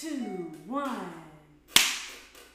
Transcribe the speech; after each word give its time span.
two, 0.00 0.52
one. 0.66 1.12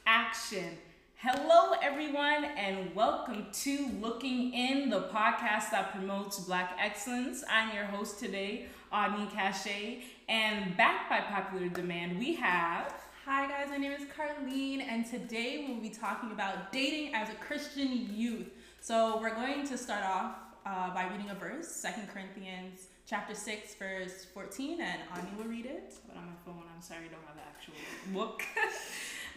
Action. 0.06 0.78
Hello, 1.16 1.74
everyone, 1.82 2.46
and 2.56 2.94
welcome 2.94 3.48
to 3.52 3.90
Looking 4.00 4.54
In, 4.54 4.88
the 4.88 5.02
podcast 5.12 5.70
that 5.70 5.92
promotes 5.92 6.40
Black 6.40 6.74
excellence. 6.80 7.44
I'm 7.50 7.74
your 7.74 7.84
host 7.84 8.18
today, 8.18 8.68
Audney 8.90 9.30
Cachet, 9.30 10.04
and 10.26 10.74
backed 10.78 11.10
by 11.10 11.20
popular 11.20 11.68
demand, 11.68 12.18
we 12.18 12.34
have. 12.36 12.94
Hi 13.26 13.46
guys, 13.46 13.68
my 13.68 13.76
name 13.76 13.92
is 13.92 14.06
Carlene, 14.16 14.80
and 14.80 15.04
today 15.04 15.66
we'll 15.68 15.82
be 15.82 15.90
talking 15.90 16.30
about 16.30 16.72
dating 16.72 17.14
as 17.14 17.28
a 17.28 17.34
Christian 17.34 18.08
youth. 18.10 18.46
So 18.80 19.18
we're 19.20 19.34
going 19.34 19.66
to 19.66 19.76
start 19.76 20.02
off 20.02 20.36
uh, 20.64 20.94
by 20.94 21.08
reading 21.08 21.28
a 21.28 21.34
verse, 21.34 21.68
Second 21.68 22.08
Corinthians 22.08 22.86
chapter 23.06 23.34
6, 23.34 23.74
verse 23.74 24.24
14, 24.32 24.80
and 24.80 25.00
Ani 25.14 25.28
will 25.36 25.44
read 25.44 25.66
it. 25.66 25.94
But 26.06 26.16
on 26.16 26.26
my 26.26 26.32
phone, 26.44 26.62
I'm 26.74 26.82
sorry, 26.82 27.06
I 27.06 27.08
don't 27.08 27.24
have 27.26 27.36
the 27.36 27.42
actual 27.42 27.74
book. 28.12 28.42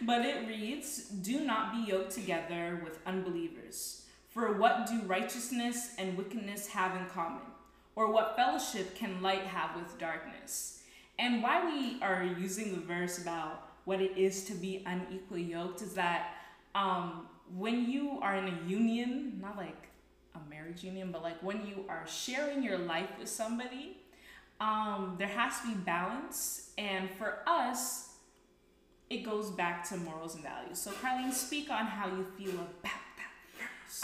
but 0.02 0.24
it 0.24 0.46
reads 0.46 1.04
Do 1.08 1.40
not 1.40 1.72
be 1.72 1.90
yoked 1.90 2.12
together 2.12 2.80
with 2.84 2.98
unbelievers. 3.06 4.04
For 4.30 4.52
what 4.52 4.86
do 4.86 5.00
righteousness 5.02 5.94
and 5.98 6.16
wickedness 6.16 6.68
have 6.68 6.96
in 6.96 7.06
common? 7.06 7.42
Or 7.96 8.12
what 8.12 8.36
fellowship 8.36 8.94
can 8.94 9.20
light 9.22 9.42
have 9.42 9.74
with 9.74 9.98
darkness? 9.98 10.82
And 11.18 11.42
why 11.42 11.64
we 11.64 12.00
are 12.00 12.22
using 12.22 12.72
the 12.72 12.80
verse 12.80 13.20
about 13.20 13.70
what 13.84 14.00
it 14.00 14.16
is 14.16 14.44
to 14.44 14.54
be 14.54 14.84
unequally 14.86 15.42
yoked 15.42 15.82
is 15.82 15.94
that 15.94 16.34
um, 16.74 17.26
when 17.56 17.90
you 17.90 18.20
are 18.20 18.36
in 18.36 18.46
a 18.46 18.68
union, 18.68 19.38
not 19.40 19.56
like 19.56 19.87
marriage 20.58 20.82
union, 20.82 21.10
but 21.12 21.22
like 21.22 21.40
when 21.42 21.66
you 21.66 21.84
are 21.88 22.04
sharing 22.06 22.62
your 22.62 22.78
life 22.78 23.10
with 23.18 23.28
somebody, 23.28 23.98
um, 24.60 25.14
there 25.18 25.28
has 25.28 25.60
to 25.60 25.68
be 25.68 25.74
balance. 25.74 26.70
And 26.78 27.08
for 27.10 27.38
us, 27.46 28.14
it 29.10 29.24
goes 29.24 29.50
back 29.50 29.88
to 29.90 29.96
morals 29.96 30.34
and 30.34 30.44
values. 30.44 30.78
So, 30.78 30.90
Carlene, 30.90 31.32
speak 31.32 31.70
on 31.70 31.86
how 31.86 32.08
you 32.08 32.26
feel 32.36 32.54
about 32.54 32.82
that. 32.82 32.98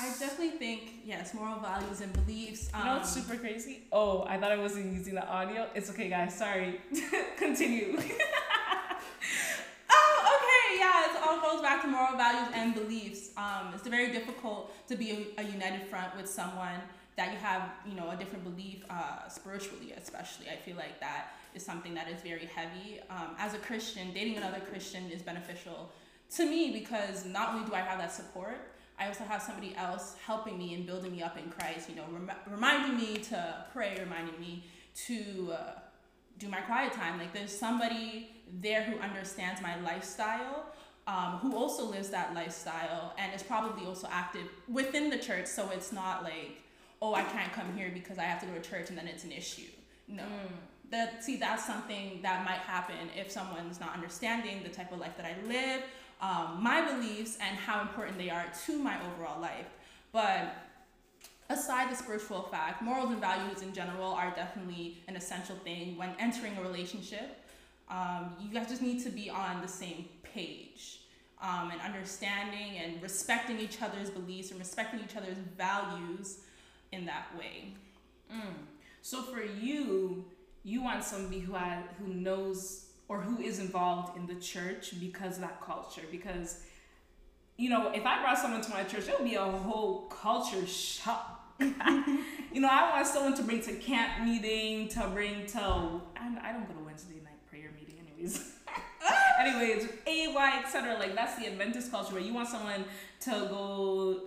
I 0.00 0.08
definitely 0.18 0.58
think, 0.58 0.94
yes, 1.04 1.34
moral 1.34 1.58
values 1.58 2.00
and 2.00 2.10
beliefs. 2.12 2.70
You 2.76 2.84
know 2.84 2.94
what's 2.96 3.14
um, 3.14 3.22
super 3.22 3.36
crazy? 3.36 3.82
Oh, 3.92 4.24
I 4.26 4.38
thought 4.38 4.50
I 4.50 4.56
wasn't 4.56 4.94
using 4.94 5.14
the 5.14 5.26
audio. 5.26 5.68
It's 5.74 5.90
okay, 5.90 6.08
guys. 6.08 6.34
Sorry. 6.34 6.80
Continue. 7.36 7.98
Oh, 9.96 10.38
okay, 10.40 10.78
yeah, 10.80 11.10
it 11.10 11.22
all 11.22 11.40
goes 11.40 11.53
back 11.64 11.80
to 11.80 11.88
moral 11.88 12.14
values 12.16 12.48
and 12.52 12.74
beliefs. 12.74 13.30
Um, 13.38 13.72
it's 13.74 13.88
very 13.88 14.12
difficult 14.12 14.70
to 14.86 14.96
be 14.96 15.32
a, 15.38 15.40
a 15.40 15.44
united 15.44 15.86
front 15.88 16.14
with 16.14 16.28
someone 16.28 16.78
that 17.16 17.32
you 17.32 17.38
have, 17.38 17.70
you 17.86 17.94
know, 17.94 18.10
a 18.10 18.16
different 18.16 18.44
belief, 18.44 18.84
uh, 18.90 19.26
spiritually 19.28 19.94
especially. 19.96 20.50
I 20.50 20.56
feel 20.56 20.76
like 20.76 21.00
that 21.00 21.38
is 21.54 21.64
something 21.64 21.94
that 21.94 22.06
is 22.08 22.20
very 22.20 22.44
heavy. 22.54 23.00
Um, 23.08 23.34
as 23.38 23.54
a 23.54 23.58
Christian, 23.58 24.12
dating 24.12 24.36
another 24.36 24.60
Christian 24.60 25.10
is 25.10 25.22
beneficial 25.22 25.90
to 26.36 26.44
me 26.44 26.70
because 26.70 27.24
not 27.24 27.54
only 27.54 27.66
do 27.66 27.74
I 27.74 27.80
have 27.80 27.98
that 27.98 28.12
support, 28.12 28.58
I 28.98 29.08
also 29.08 29.24
have 29.24 29.40
somebody 29.40 29.74
else 29.74 30.16
helping 30.24 30.58
me 30.58 30.74
and 30.74 30.84
building 30.84 31.12
me 31.12 31.22
up 31.22 31.38
in 31.38 31.50
Christ. 31.50 31.88
You 31.88 31.96
know, 31.96 32.04
rem- 32.12 32.30
reminding 32.46 32.96
me 32.98 33.16
to 33.30 33.64
pray, 33.72 33.96
reminding 33.98 34.38
me 34.38 34.64
to 35.06 35.54
uh, 35.54 35.70
do 36.38 36.48
my 36.48 36.60
quiet 36.60 36.92
time. 36.92 37.18
Like 37.18 37.32
there's 37.32 37.56
somebody 37.56 38.30
there 38.60 38.82
who 38.82 38.98
understands 38.98 39.62
my 39.62 39.80
lifestyle, 39.80 40.66
um, 41.06 41.38
who 41.42 41.56
also 41.56 41.84
lives 41.84 42.08
that 42.10 42.34
lifestyle 42.34 43.14
and 43.18 43.34
is 43.34 43.42
probably 43.42 43.86
also 43.86 44.08
active 44.10 44.48
within 44.68 45.10
the 45.10 45.18
church. 45.18 45.46
So 45.46 45.70
it's 45.70 45.92
not 45.92 46.22
like, 46.22 46.62
oh, 47.02 47.14
I 47.14 47.22
can't 47.22 47.52
come 47.52 47.76
here 47.76 47.90
because 47.92 48.18
I 48.18 48.22
have 48.22 48.40
to 48.40 48.46
go 48.46 48.54
to 48.54 48.60
church 48.60 48.88
and 48.88 48.96
then 48.96 49.06
it's 49.06 49.24
an 49.24 49.32
issue. 49.32 49.70
No. 50.08 50.24
That 50.90 51.24
see, 51.24 51.36
that's 51.36 51.66
something 51.66 52.20
that 52.22 52.44
might 52.44 52.58
happen 52.58 52.96
if 53.16 53.30
someone's 53.30 53.80
not 53.80 53.94
understanding 53.94 54.62
the 54.62 54.68
type 54.68 54.92
of 54.92 54.98
life 54.98 55.16
that 55.16 55.26
I 55.26 55.34
live, 55.46 55.82
um, 56.20 56.62
my 56.62 56.82
beliefs, 56.82 57.36
and 57.40 57.56
how 57.56 57.80
important 57.80 58.18
they 58.18 58.30
are 58.30 58.46
to 58.66 58.78
my 58.78 58.96
overall 59.06 59.40
life. 59.40 59.66
But 60.12 60.54
aside 61.50 61.90
the 61.90 61.96
spiritual 61.96 62.42
fact, 62.42 62.82
morals 62.82 63.10
and 63.10 63.20
values 63.20 63.62
in 63.62 63.72
general 63.72 64.12
are 64.12 64.30
definitely 64.34 65.02
an 65.08 65.16
essential 65.16 65.56
thing 65.56 65.96
when 65.96 66.10
entering 66.18 66.56
a 66.58 66.62
relationship. 66.62 67.40
Um, 67.90 68.36
you 68.40 68.48
guys 68.48 68.68
just 68.68 68.80
need 68.80 69.02
to 69.02 69.10
be 69.10 69.28
on 69.28 69.60
the 69.60 69.68
same 69.68 70.06
page 70.34 71.00
um, 71.40 71.70
and 71.70 71.80
understanding 71.80 72.78
and 72.82 73.02
respecting 73.02 73.60
each 73.60 73.80
other's 73.80 74.10
beliefs 74.10 74.50
and 74.50 74.58
respecting 74.58 75.00
each 75.00 75.16
other's 75.16 75.38
values 75.56 76.38
in 76.92 77.06
that 77.06 77.26
way. 77.38 77.74
So 79.04 79.22
for 79.22 79.42
you, 79.42 80.24
you 80.62 80.82
want 80.82 81.04
somebody 81.04 81.40
who 81.40 81.52
who 81.52 82.14
knows 82.14 82.86
or 83.06 83.20
who 83.20 83.42
is 83.42 83.58
involved 83.58 84.16
in 84.16 84.26
the 84.26 84.34
church 84.40 84.98
because 84.98 85.36
of 85.36 85.42
that 85.42 85.60
culture. 85.60 86.00
Because 86.10 86.60
you 87.58 87.68
know, 87.68 87.92
if 87.92 88.06
I 88.06 88.22
brought 88.22 88.38
someone 88.38 88.62
to 88.62 88.70
my 88.70 88.82
church, 88.82 89.06
it 89.06 89.18
would 89.18 89.28
be 89.28 89.36
a 89.36 89.44
whole 89.44 90.06
culture 90.06 90.66
shock. 90.66 91.54
you 91.60 92.60
know, 92.60 92.68
I 92.68 92.90
want 92.90 93.06
someone 93.06 93.36
to 93.36 93.42
bring 93.42 93.60
to 93.62 93.74
camp 93.74 94.24
meeting, 94.24 94.88
to 94.88 95.06
bring 95.12 95.46
to 95.48 95.60
I 95.60 96.52
don't 96.52 96.66
go 96.66 96.74
to 96.74 96.84
Wednesday 96.84 97.20
night 97.22 97.46
prayer 97.48 97.70
meeting 97.78 97.96
anyways. 98.08 98.52
anyways, 99.44 99.88
AY, 100.06 100.60
etc. 100.64 100.96
Like 100.98 101.14
that's 101.14 101.36
the 101.38 101.46
Adventist 101.46 101.90
culture 101.90 102.14
where 102.14 102.22
you 102.22 102.34
want 102.34 102.48
someone 102.48 102.84
to 103.20 103.30
go 103.30 104.26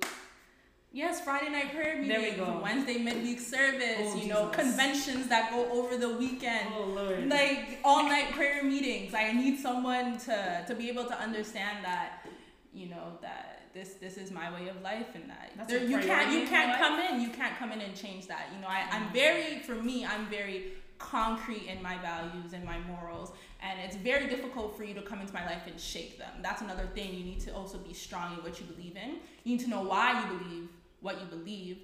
Yes, 0.97 1.21
Friday 1.21 1.49
night 1.49 1.73
prayer 1.73 2.01
meeting. 2.01 2.07
There 2.07 2.31
we 2.31 2.35
go. 2.35 2.59
Wednesday 2.63 2.97
midweek 2.97 3.39
service, 3.39 3.97
Oh, 3.99 4.15
you 4.15 4.29
know, 4.29 4.49
Jesus. 4.49 4.55
conventions 4.55 5.27
that 5.27 5.51
go 5.51 5.69
over 5.71 5.97
the 5.97 6.09
weekend. 6.09 6.69
Oh 6.75 6.85
Lord. 6.85 7.29
like 7.29 7.79
all 7.83 8.03
night 8.03 8.31
prayer 8.31 8.63
meetings. 8.63 9.13
I 9.13 9.31
need 9.33 9.59
someone 9.59 10.17
to 10.19 10.63
to 10.65 10.73
be 10.73 10.89
able 10.89 11.05
to 11.05 11.19
understand 11.19 11.83
that, 11.85 12.25
you 12.73 12.87
know, 12.87 13.19
that 13.21 13.69
this 13.73 13.95
this 13.95 14.17
is 14.17 14.31
my 14.31 14.51
way 14.51 14.69
of 14.69 14.81
life 14.81 15.13
and 15.13 15.29
that 15.29 15.51
That's 15.57 15.69
there, 15.69 15.83
you 15.83 15.99
can't 15.99 16.31
you 16.31 16.47
can't 16.47 16.79
come 16.79 16.99
in 16.99 17.21
you 17.21 17.29
can't 17.29 17.55
come 17.57 17.71
in 17.73 17.81
and 17.81 17.95
change 17.95 18.27
that. 18.27 18.47
You 18.55 18.61
know, 18.61 18.67
I, 18.67 18.87
I'm 18.89 19.09
mm. 19.09 19.13
very 19.13 19.59
for 19.59 19.75
me 19.75 20.05
I'm 20.05 20.25
very 20.27 20.71
concrete 20.97 21.67
in 21.67 21.81
my 21.81 21.97
values 21.99 22.53
and 22.53 22.63
my 22.65 22.79
morals 22.79 23.31
and 23.61 23.79
it's 23.79 23.95
very 23.95 24.27
difficult 24.27 24.75
for 24.77 24.83
you 24.83 24.93
to 24.93 25.01
come 25.01 25.19
into 25.21 25.33
my 25.33 25.45
life 25.45 25.61
and 25.67 25.79
shake 25.79 26.17
them. 26.17 26.31
That's 26.41 26.61
another 26.61 26.87
thing. 26.93 27.13
You 27.13 27.23
need 27.23 27.39
to 27.41 27.53
also 27.55 27.77
be 27.77 27.93
strong 27.93 28.33
in 28.37 28.43
what 28.43 28.59
you 28.59 28.65
believe 28.65 28.95
in. 28.95 29.15
You 29.43 29.55
need 29.57 29.61
to 29.63 29.69
know 29.69 29.81
why 29.81 30.21
you 30.21 30.37
believe 30.37 30.69
what 31.01 31.19
you 31.19 31.25
believe. 31.27 31.77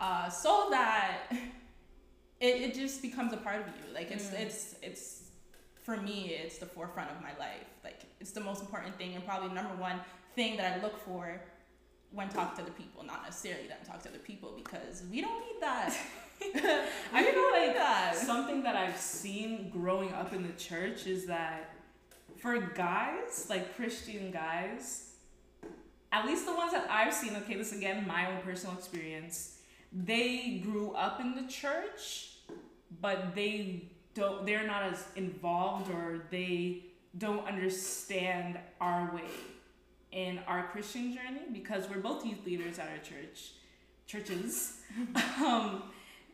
Uh, 0.00 0.28
so 0.28 0.68
that 0.70 1.18
it, 2.40 2.60
it 2.62 2.74
just 2.74 3.02
becomes 3.02 3.32
a 3.32 3.36
part 3.36 3.56
of 3.60 3.66
you. 3.68 3.94
Like 3.94 4.10
it's 4.10 4.26
Mm. 4.30 4.40
it's 4.40 4.74
it's 4.82 5.22
for 5.82 5.96
me 5.96 6.30
it's 6.42 6.58
the 6.58 6.66
forefront 6.66 7.10
of 7.10 7.20
my 7.22 7.36
life. 7.38 7.66
Like 7.84 8.00
it's 8.20 8.32
the 8.32 8.40
most 8.40 8.60
important 8.60 8.96
thing 8.98 9.14
and 9.14 9.24
probably 9.24 9.54
number 9.54 9.74
one 9.76 10.00
thing 10.36 10.56
that 10.56 10.78
i 10.78 10.82
look 10.82 10.96
for 11.04 11.40
when 12.12 12.28
talking 12.28 12.56
to 12.56 12.62
other 12.62 12.70
people 12.72 13.02
not 13.02 13.24
necessarily 13.24 13.66
that 13.66 13.80
i 13.82 13.84
talk 13.84 14.00
to 14.00 14.08
other 14.08 14.18
people 14.20 14.52
because 14.56 15.02
we 15.10 15.20
don't 15.20 15.40
need 15.40 15.60
that 15.60 15.92
I 17.12 17.24
feel 17.24 17.50
like 17.52 17.76
that. 17.76 18.16
something 18.16 18.62
that 18.62 18.76
I've 18.76 18.96
seen 18.96 19.70
growing 19.70 20.12
up 20.12 20.32
in 20.32 20.42
the 20.42 20.52
church 20.54 21.06
is 21.06 21.26
that 21.26 21.74
for 22.38 22.58
guys, 22.58 23.46
like 23.50 23.76
Christian 23.76 24.30
guys, 24.30 25.10
at 26.12 26.26
least 26.26 26.46
the 26.46 26.54
ones 26.54 26.72
that 26.72 26.88
I've 26.90 27.12
seen, 27.12 27.36
okay, 27.36 27.56
this 27.56 27.72
again, 27.72 28.06
my 28.06 28.30
own 28.30 28.42
personal 28.42 28.76
experience, 28.76 29.58
they 29.92 30.62
grew 30.64 30.92
up 30.92 31.20
in 31.20 31.34
the 31.34 31.46
church, 31.50 32.30
but 33.00 33.34
they 33.34 33.90
don't 34.14 34.44
they're 34.46 34.66
not 34.66 34.82
as 34.82 35.06
involved 35.16 35.92
or 35.92 36.22
they 36.30 36.84
don't 37.18 37.46
understand 37.46 38.58
our 38.80 39.14
way 39.14 39.22
in 40.12 40.40
our 40.46 40.68
Christian 40.68 41.14
journey 41.14 41.42
because 41.52 41.88
we're 41.88 42.00
both 42.00 42.24
youth 42.24 42.44
leaders 42.44 42.78
at 42.78 42.88
our 42.88 42.98
church 42.98 43.52
churches. 44.06 44.78
um 45.44 45.82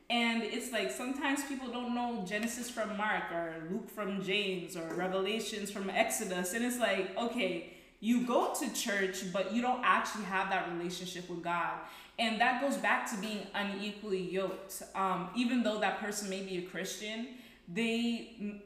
and 0.08 0.42
it's 0.44 0.70
like 0.70 0.90
sometimes 0.90 1.44
people 1.44 1.68
don't 1.68 1.94
know 1.94 2.24
Genesis 2.26 2.70
from 2.70 2.96
Mark 2.96 3.24
or 3.32 3.54
Luke 3.70 3.90
from 3.90 4.22
James 4.22 4.76
or 4.76 4.86
Revelations 4.94 5.70
from 5.70 5.90
Exodus. 5.90 6.54
And 6.54 6.64
it's 6.64 6.78
like, 6.78 7.16
okay, 7.18 7.72
you 7.98 8.24
go 8.24 8.54
to 8.54 8.72
church, 8.72 9.32
but 9.32 9.52
you 9.52 9.62
don't 9.62 9.80
actually 9.82 10.24
have 10.24 10.48
that 10.50 10.70
relationship 10.72 11.28
with 11.28 11.42
God. 11.42 11.78
And 12.20 12.40
that 12.40 12.62
goes 12.62 12.76
back 12.76 13.10
to 13.10 13.16
being 13.16 13.46
unequally 13.52 14.22
yoked. 14.22 14.82
Um, 14.94 15.28
even 15.34 15.64
though 15.64 15.80
that 15.80 15.98
person 15.98 16.30
may 16.30 16.42
be 16.42 16.58
a 16.58 16.62
Christian, 16.62 17.28
they 17.68 18.62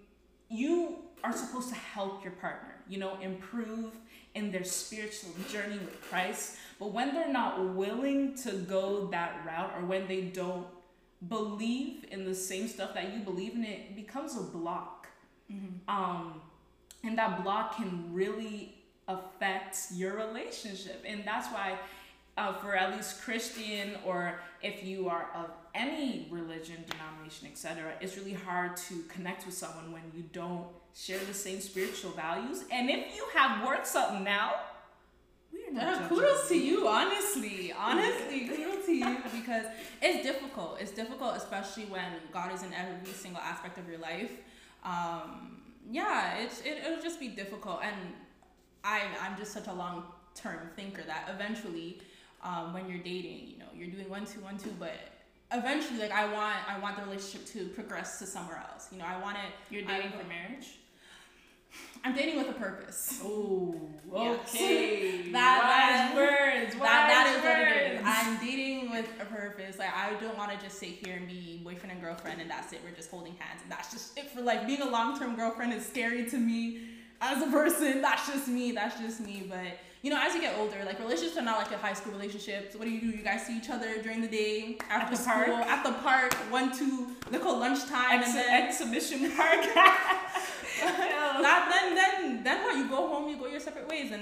you 0.50 0.96
are 1.24 1.32
supposed 1.32 1.68
to 1.70 1.74
help 1.74 2.22
your 2.22 2.32
partner, 2.34 2.74
you 2.88 2.98
know, 2.98 3.18
improve 3.20 3.94
in 4.34 4.50
their 4.50 4.64
spiritual 4.64 5.30
journey 5.50 5.78
with 5.78 6.00
Christ. 6.02 6.56
But 6.78 6.92
when 6.92 7.14
they're 7.14 7.32
not 7.32 7.74
willing 7.74 8.34
to 8.42 8.52
go 8.52 9.06
that 9.06 9.42
route 9.46 9.72
or 9.76 9.86
when 9.86 10.06
they 10.06 10.22
don't 10.22 10.66
believe 11.28 12.04
in 12.10 12.24
the 12.24 12.34
same 12.34 12.68
stuff 12.68 12.94
that 12.94 13.12
you 13.12 13.20
believe 13.20 13.54
in, 13.54 13.64
it 13.64 13.94
becomes 13.94 14.36
a 14.36 14.42
block. 14.42 15.08
Um, 15.88 16.40
and 17.02 17.18
that 17.18 17.42
block 17.42 17.76
can 17.76 18.12
really 18.12 18.74
affect 19.08 19.78
your 19.92 20.16
relationship. 20.16 21.02
And 21.06 21.24
that's 21.24 21.48
why 21.48 21.78
uh, 22.36 22.54
for 22.54 22.74
at 22.74 22.96
least 22.96 23.22
Christian 23.22 23.96
or 24.04 24.40
if 24.62 24.84
you 24.84 25.08
are 25.08 25.30
of 25.34 25.50
any 25.74 26.28
religion, 26.30 26.76
denomination, 26.88 27.48
etc., 27.48 27.92
it's 28.00 28.16
really 28.16 28.32
hard 28.32 28.76
to 28.76 29.02
connect 29.08 29.46
with 29.46 29.54
someone 29.54 29.92
when 29.92 30.02
you 30.14 30.24
don't 30.32 30.66
share 30.94 31.18
the 31.26 31.34
same 31.34 31.60
spiritual 31.60 32.10
values. 32.12 32.64
And 32.72 32.88
if 32.90 33.14
you 33.16 33.26
have 33.34 33.66
worked 33.66 33.86
something 33.86 34.26
out, 34.26 34.54
we 35.52 35.64
are 35.66 35.72
not 35.72 36.08
kudos 36.08 36.48
to 36.48 36.56
you, 36.58 36.86
honestly. 36.86 37.72
Honestly, 37.76 38.48
kudos 38.48 38.86
to 38.86 38.92
you 38.92 39.18
because 39.32 39.66
it's 40.00 40.22
difficult. 40.24 40.78
It's 40.80 40.92
difficult, 40.92 41.36
especially 41.36 41.84
when 41.84 42.12
God 42.32 42.52
is 42.54 42.62
in 42.62 42.72
every 42.72 43.12
single 43.12 43.40
aspect 43.42 43.78
of 43.78 43.88
your 43.88 43.98
life. 43.98 44.32
Um, 44.84 45.60
yeah, 45.90 46.38
it's 46.38 46.60
it, 46.60 46.82
it'll 46.86 47.02
just 47.02 47.18
be 47.18 47.28
difficult, 47.28 47.80
and 47.82 47.96
I 48.84 49.02
I'm 49.20 49.36
just 49.36 49.52
such 49.52 49.66
a 49.66 49.72
long 49.72 50.04
term 50.34 50.70
thinker 50.76 51.02
that 51.02 51.28
eventually, 51.34 52.00
um, 52.42 52.72
when 52.72 52.88
you're 52.88 53.02
dating, 53.02 53.48
you 53.48 53.58
know, 53.58 53.66
you're 53.74 53.88
doing 53.90 54.08
one 54.08 54.24
two 54.24 54.40
one 54.40 54.56
two, 54.56 54.72
but 54.78 54.94
eventually, 55.52 55.98
like 55.98 56.12
I 56.12 56.32
want 56.32 56.56
I 56.68 56.78
want 56.78 56.96
the 56.96 57.02
relationship 57.02 57.46
to 57.48 57.66
progress 57.68 58.18
to 58.20 58.26
somewhere 58.26 58.62
else. 58.72 58.88
You 58.92 58.98
know, 58.98 59.04
I 59.04 59.20
want 59.20 59.36
it. 59.38 59.52
You're 59.70 59.82
dating 59.82 60.12
I- 60.12 60.22
for 60.22 60.28
marriage? 60.28 60.78
I'm 62.02 62.14
dating 62.14 62.38
with 62.38 62.48
a 62.48 62.52
purpose. 62.54 63.20
Oh, 63.22 63.74
okay. 64.12 65.30
That- 65.32 66.10
wise 66.12 66.16
words. 66.16 66.74
that 66.74 66.80
that 66.80 67.26
wise 67.26 67.36
is 67.36 67.44
what 67.44 67.58
it 67.58 67.92
is. 67.92 68.04
words. 68.04 68.16
I'm 68.16 68.46
dating 68.46 68.90
with 68.90 69.06
a 69.20 69.24
purpose. 69.26 69.78
Like 69.78 69.94
I 69.94 70.14
don't 70.20 70.36
want 70.36 70.50
to 70.52 70.58
just 70.64 70.78
sit 70.78 70.88
here 71.04 71.16
and 71.16 71.26
be 71.28 71.60
boyfriend 71.62 71.92
and 71.92 72.00
girlfriend 72.00 72.40
and 72.40 72.50
that's 72.50 72.72
it. 72.72 72.80
We're 72.84 72.96
just 72.96 73.10
holding 73.10 73.34
hands 73.38 73.60
and 73.62 73.70
that's 73.70 73.90
just 73.92 74.16
it 74.18 74.30
for 74.30 74.40
like 74.40 74.66
being 74.66 74.82
a 74.82 74.88
long 74.88 75.18
term 75.18 75.36
girlfriend 75.36 75.72
is 75.74 75.84
scary 75.86 76.28
to 76.30 76.38
me 76.38 76.80
as 77.20 77.42
a 77.42 77.50
person. 77.50 78.00
That's 78.00 78.26
just 78.26 78.48
me. 78.48 78.72
That's 78.72 78.98
just 78.98 79.20
me. 79.20 79.46
But 79.48 79.78
you 80.02 80.10
know, 80.10 80.18
as 80.18 80.34
you 80.34 80.40
get 80.40 80.56
older, 80.58 80.76
like 80.86 80.98
relationships 80.98 81.36
are 81.36 81.42
not 81.42 81.58
like 81.58 81.70
a 81.72 81.76
high 81.76 81.92
school 81.92 82.12
relationship. 82.12 82.72
So 82.72 82.78
what 82.78 82.86
do 82.86 82.90
you 82.90 83.00
do? 83.02 83.08
You 83.08 83.22
guys 83.22 83.44
see 83.46 83.58
each 83.58 83.68
other 83.68 84.00
during 84.02 84.22
the 84.22 84.28
day, 84.28 84.78
after 84.88 85.14
the 85.14 85.20
school, 85.22 85.54
park? 85.54 85.66
at 85.66 85.84
the 85.84 85.92
park, 85.92 86.32
one, 86.50 86.74
two, 86.76 87.08
little 87.30 87.58
lunchtime, 87.58 88.20
Ex- 88.20 88.28
and 88.28 88.36
then 88.38 88.62
exhibition 88.62 89.30
park. 89.36 89.60
that 90.80 91.68
then 91.70 91.94
then 91.94 92.42
then 92.42 92.62
what 92.64 92.74
you 92.76 92.88
go 92.88 93.06
home 93.08 93.28
you 93.28 93.36
go 93.36 93.46
your 93.46 93.60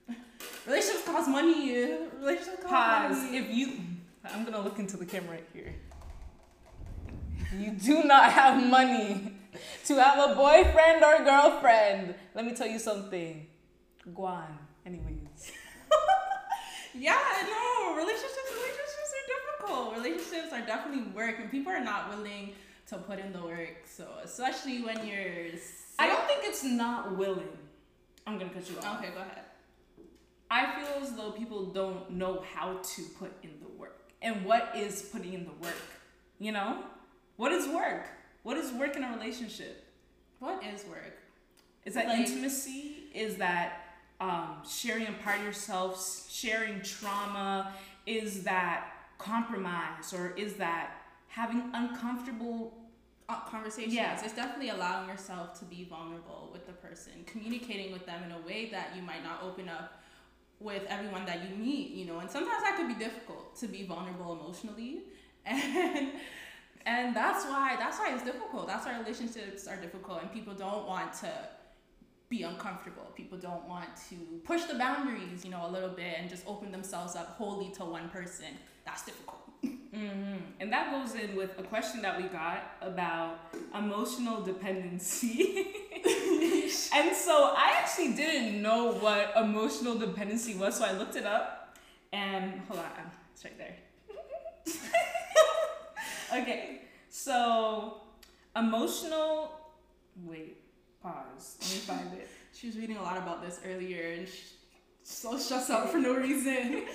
relationships 0.67 1.05
cost 1.05 1.29
money 1.29 1.73
relationships 2.21 2.63
cost 2.63 2.71
Pause. 2.71 3.25
money 3.25 3.39
If 3.39 3.51
you, 3.55 3.73
I'm 4.25 4.45
gonna 4.45 4.61
look 4.61 4.79
into 4.79 4.97
the 4.97 5.07
camera 5.07 5.33
right 5.33 5.49
here. 5.53 5.75
You 7.57 7.71
do 7.73 8.03
not 8.05 8.33
have 8.33 8.63
money 8.69 9.33
to 9.87 9.95
have 9.95 10.31
a 10.31 10.35
boyfriend 10.35 11.05
or 11.05 11.25
girlfriend, 11.25 12.15
let 12.35 12.45
me 12.45 12.55
tell 12.55 12.67
you 12.67 12.79
something. 12.79 13.47
Guan. 14.15 14.47
Anyways. 14.85 15.53
yeah 16.95 17.19
no 17.43 17.95
relationships 17.95 18.51
relationships 18.53 19.13
are 19.15 19.27
difficult 19.29 19.97
relationships 19.97 20.53
are 20.53 20.67
definitely 20.67 21.13
work 21.13 21.39
and 21.39 21.51
people 21.51 21.73
are 21.73 21.85
not 21.85 22.09
willing 22.09 22.55
to 22.89 22.97
put 22.99 23.19
in 23.19 23.33
the 23.33 23.43
work 23.43 23.77
so 23.87 24.07
especially 24.23 24.83
when 24.83 25.07
you're 25.07 25.47
I 25.99 26.07
don't 26.07 26.27
think 26.27 26.41
it's 26.45 26.63
not 26.63 27.17
willing. 27.17 27.57
I'm 28.27 28.39
gonna 28.39 28.51
cut 28.51 28.69
you 28.71 28.79
off. 28.79 28.99
okay 28.99 29.11
go 29.13 29.21
ahead 29.21 29.43
I 30.51 30.81
feel 30.81 31.03
as 31.03 31.13
though 31.17 31.33
people 31.33 31.67
don't 31.67 32.11
know 32.11 32.45
how 32.55 32.79
to 32.81 33.03
put 33.19 33.33
in 33.43 33.51
the 33.61 33.69
work. 33.77 33.99
And 34.23 34.45
what 34.45 34.73
is 34.77 35.03
putting 35.03 35.33
in 35.33 35.45
the 35.45 35.51
work? 35.61 35.75
You 36.39 36.53
know? 36.53 36.85
What 37.37 37.51
is 37.51 37.67
work? 37.69 38.07
What 38.45 38.57
is 38.57 38.71
work 38.73 38.97
in 38.97 39.03
a 39.03 39.11
relationship? 39.17 39.83
what 40.39 40.63
is 40.63 40.85
work 40.85 41.19
Is 41.85 41.95
that 41.95 42.07
Like- 42.07 42.19
intimacy? 42.19 43.09
Is 43.15 43.37
that 43.37 43.83
um, 44.21 44.63
sharing 44.69 45.07
a 45.09 45.13
part 45.25 45.39
of 45.41 45.45
yourself, 45.45 46.27
sharing 46.31 46.81
trauma? 46.83 47.73
Is 48.07 48.45
that 48.45 48.87
compromise? 49.19 50.13
Or 50.13 50.33
is 50.37 50.55
that 50.55 50.96
having 51.37 51.63
uncomfortable 51.75 52.73
uh, 53.29 53.41
conversations. 53.41 53.95
Yeah. 53.95 54.19
It's 54.25 54.33
definitely 54.33 54.71
allowing 54.71 55.07
yourself 55.07 55.59
to 55.59 55.67
be 55.67 55.85
vulnerable 55.85 56.49
with 56.51 56.67
the 56.67 56.73
person, 56.73 57.13
communicating 57.27 57.93
with 57.93 58.07
them 58.07 58.23
in 58.25 58.33
a 58.33 58.41
way 58.47 58.71
that 58.71 58.97
you 58.97 59.03
might 59.03 59.23
not 59.23 59.43
open 59.43 59.69
up 59.69 60.03
with 60.61 60.83
everyone 60.89 61.27
that 61.27 61.43
you 61.43 61.55
meet, 61.55 61.91
you 61.91 62.07
know. 62.07 62.21
And 62.21 62.31
sometimes 62.31 62.63
that 62.63 62.77
could 62.79 62.89
be 62.89 62.95
difficult 62.95 63.55
to 63.57 63.69
be 63.69 63.85
vulnerable 63.85 64.33
emotionally. 64.41 65.03
And 65.49 66.11
and 66.87 67.15
that's 67.15 67.45
why 67.45 67.77
that's 67.79 67.99
why 67.99 68.13
it's 68.15 68.25
difficult. 68.25 68.67
That's 68.67 68.85
why 68.85 68.99
relationships 68.99 69.69
are 69.69 69.77
difficult 69.77 70.23
and 70.23 70.33
people 70.33 70.55
don't 70.55 70.89
want 70.89 71.13
to 71.21 71.31
be 72.29 72.43
uncomfortable. 72.43 73.07
People 73.15 73.39
don't 73.39 73.69
want 73.69 73.91
to 74.09 74.17
push 74.43 74.65
the 74.65 74.75
boundaries, 74.75 75.45
you 75.45 75.51
know, 75.53 75.65
a 75.69 75.71
little 75.71 75.95
bit 76.03 76.15
and 76.19 76.29
just 76.29 76.45
open 76.49 76.73
themselves 76.73 77.15
up 77.15 77.29
wholly 77.39 77.71
to 77.75 77.85
one 77.85 78.09
person. 78.09 78.53
That's 78.87 79.05
difficult. 79.05 79.43
hmm 79.63 80.37
And 80.61 80.73
that 80.73 80.91
goes 80.93 81.15
in 81.15 81.37
with 81.37 81.59
a 81.59 81.63
question 81.63 82.01
that 82.03 82.17
we 82.17 82.29
got 82.29 82.77
about 82.81 83.41
emotional 83.77 84.43
dependency. 84.43 85.67
and 86.95 87.15
so 87.15 87.53
I 87.57 87.75
actually 87.77 88.15
didn't 88.15 88.63
know 88.63 88.93
what 88.93 89.35
emotional 89.37 89.97
dependency 89.99 90.55
was, 90.55 90.77
so 90.79 90.85
I 90.85 90.93
looked 90.93 91.17
it 91.17 91.27
up. 91.27 91.77
And 92.13 92.63
hold 92.69 92.81
on, 92.81 92.87
it's 93.35 93.45
right 93.45 93.59
there. 93.59 93.77
okay, 96.41 96.83
so 97.11 98.01
emotional. 98.55 99.53
Wait, 100.25 100.57
pause. 101.03 101.57
Let 101.61 101.71
me 101.71 101.77
find 101.79 102.13
it. 102.21 102.29
She 102.55 102.69
was 102.69 102.79
reading 102.79 102.97
a 102.97 103.03
lot 103.03 103.19
about 103.19 103.45
this 103.45 103.61
earlier 103.67 104.13
and 104.13 104.27
she, 104.27 104.43
so 105.03 105.37
stressed 105.37 105.71
out 105.71 105.91
for 105.91 105.99
no 105.99 106.15
reason. 106.15 106.85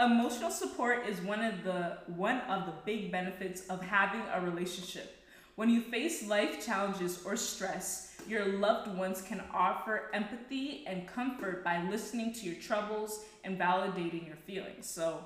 Emotional 0.00 0.50
support 0.50 1.06
is 1.06 1.20
one 1.20 1.42
of 1.44 1.62
the 1.62 1.98
one 2.06 2.40
of 2.48 2.64
the 2.64 2.72
big 2.86 3.12
benefits 3.12 3.66
of 3.66 3.82
having 3.82 4.22
a 4.32 4.40
relationship. 4.40 5.22
When 5.56 5.68
you 5.68 5.82
face 5.82 6.26
life 6.26 6.64
challenges 6.64 7.22
or 7.22 7.36
stress, 7.36 8.14
your 8.26 8.46
loved 8.46 8.96
ones 8.96 9.20
can 9.20 9.42
offer 9.52 10.10
empathy 10.14 10.84
and 10.86 11.06
comfort 11.06 11.62
by 11.62 11.82
listening 11.82 12.32
to 12.34 12.46
your 12.46 12.54
troubles 12.54 13.24
and 13.44 13.58
validating 13.58 14.26
your 14.26 14.36
feelings. 14.36 14.86
So, 14.86 15.22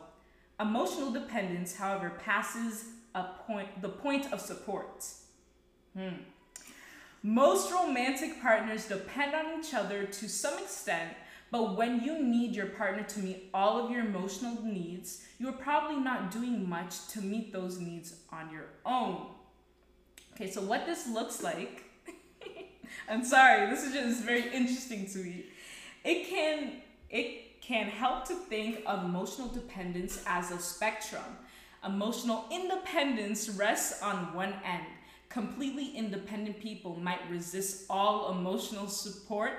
emotional 0.58 1.12
dependence, 1.12 1.76
however, 1.76 2.10
passes 2.24 2.86
a 3.14 3.26
point 3.46 3.80
the 3.80 3.90
point 3.90 4.32
of 4.32 4.40
support. 4.40 5.04
Hmm. 5.96 6.16
Most 7.22 7.72
romantic 7.72 8.42
partners 8.42 8.88
depend 8.88 9.34
on 9.36 9.60
each 9.60 9.72
other 9.72 10.04
to 10.04 10.28
some 10.28 10.58
extent, 10.58 11.12
but 11.50 11.76
when 11.76 12.02
you 12.02 12.22
need 12.22 12.54
your 12.54 12.66
partner 12.66 13.02
to 13.04 13.20
meet 13.20 13.50
all 13.54 13.84
of 13.84 13.90
your 13.90 14.00
emotional 14.00 14.62
needs, 14.64 15.24
you're 15.38 15.52
probably 15.52 15.96
not 15.96 16.30
doing 16.30 16.68
much 16.68 17.08
to 17.08 17.20
meet 17.20 17.52
those 17.52 17.78
needs 17.78 18.16
on 18.32 18.50
your 18.50 18.66
own. 18.84 19.26
Okay, 20.34 20.50
so 20.50 20.60
what 20.62 20.84
this 20.84 21.08
looks 21.08 21.42
like, 21.42 21.84
I'm 23.08 23.24
sorry, 23.24 23.70
this 23.70 23.84
is 23.84 23.92
just 23.92 24.24
very 24.24 24.52
interesting 24.52 25.06
to 25.10 25.18
me. 25.18 25.46
It 26.02 26.28
can 26.28 26.72
it 27.08 27.60
can 27.60 27.86
help 27.86 28.26
to 28.26 28.34
think 28.34 28.82
of 28.84 29.04
emotional 29.04 29.48
dependence 29.48 30.22
as 30.26 30.50
a 30.50 30.58
spectrum. 30.58 31.22
Emotional 31.84 32.46
independence 32.50 33.48
rests 33.50 34.02
on 34.02 34.34
one 34.34 34.54
end. 34.64 34.84
Completely 35.28 35.96
independent 35.96 36.60
people 36.60 36.96
might 36.96 37.20
resist 37.30 37.84
all 37.88 38.32
emotional 38.32 38.88
support, 38.88 39.52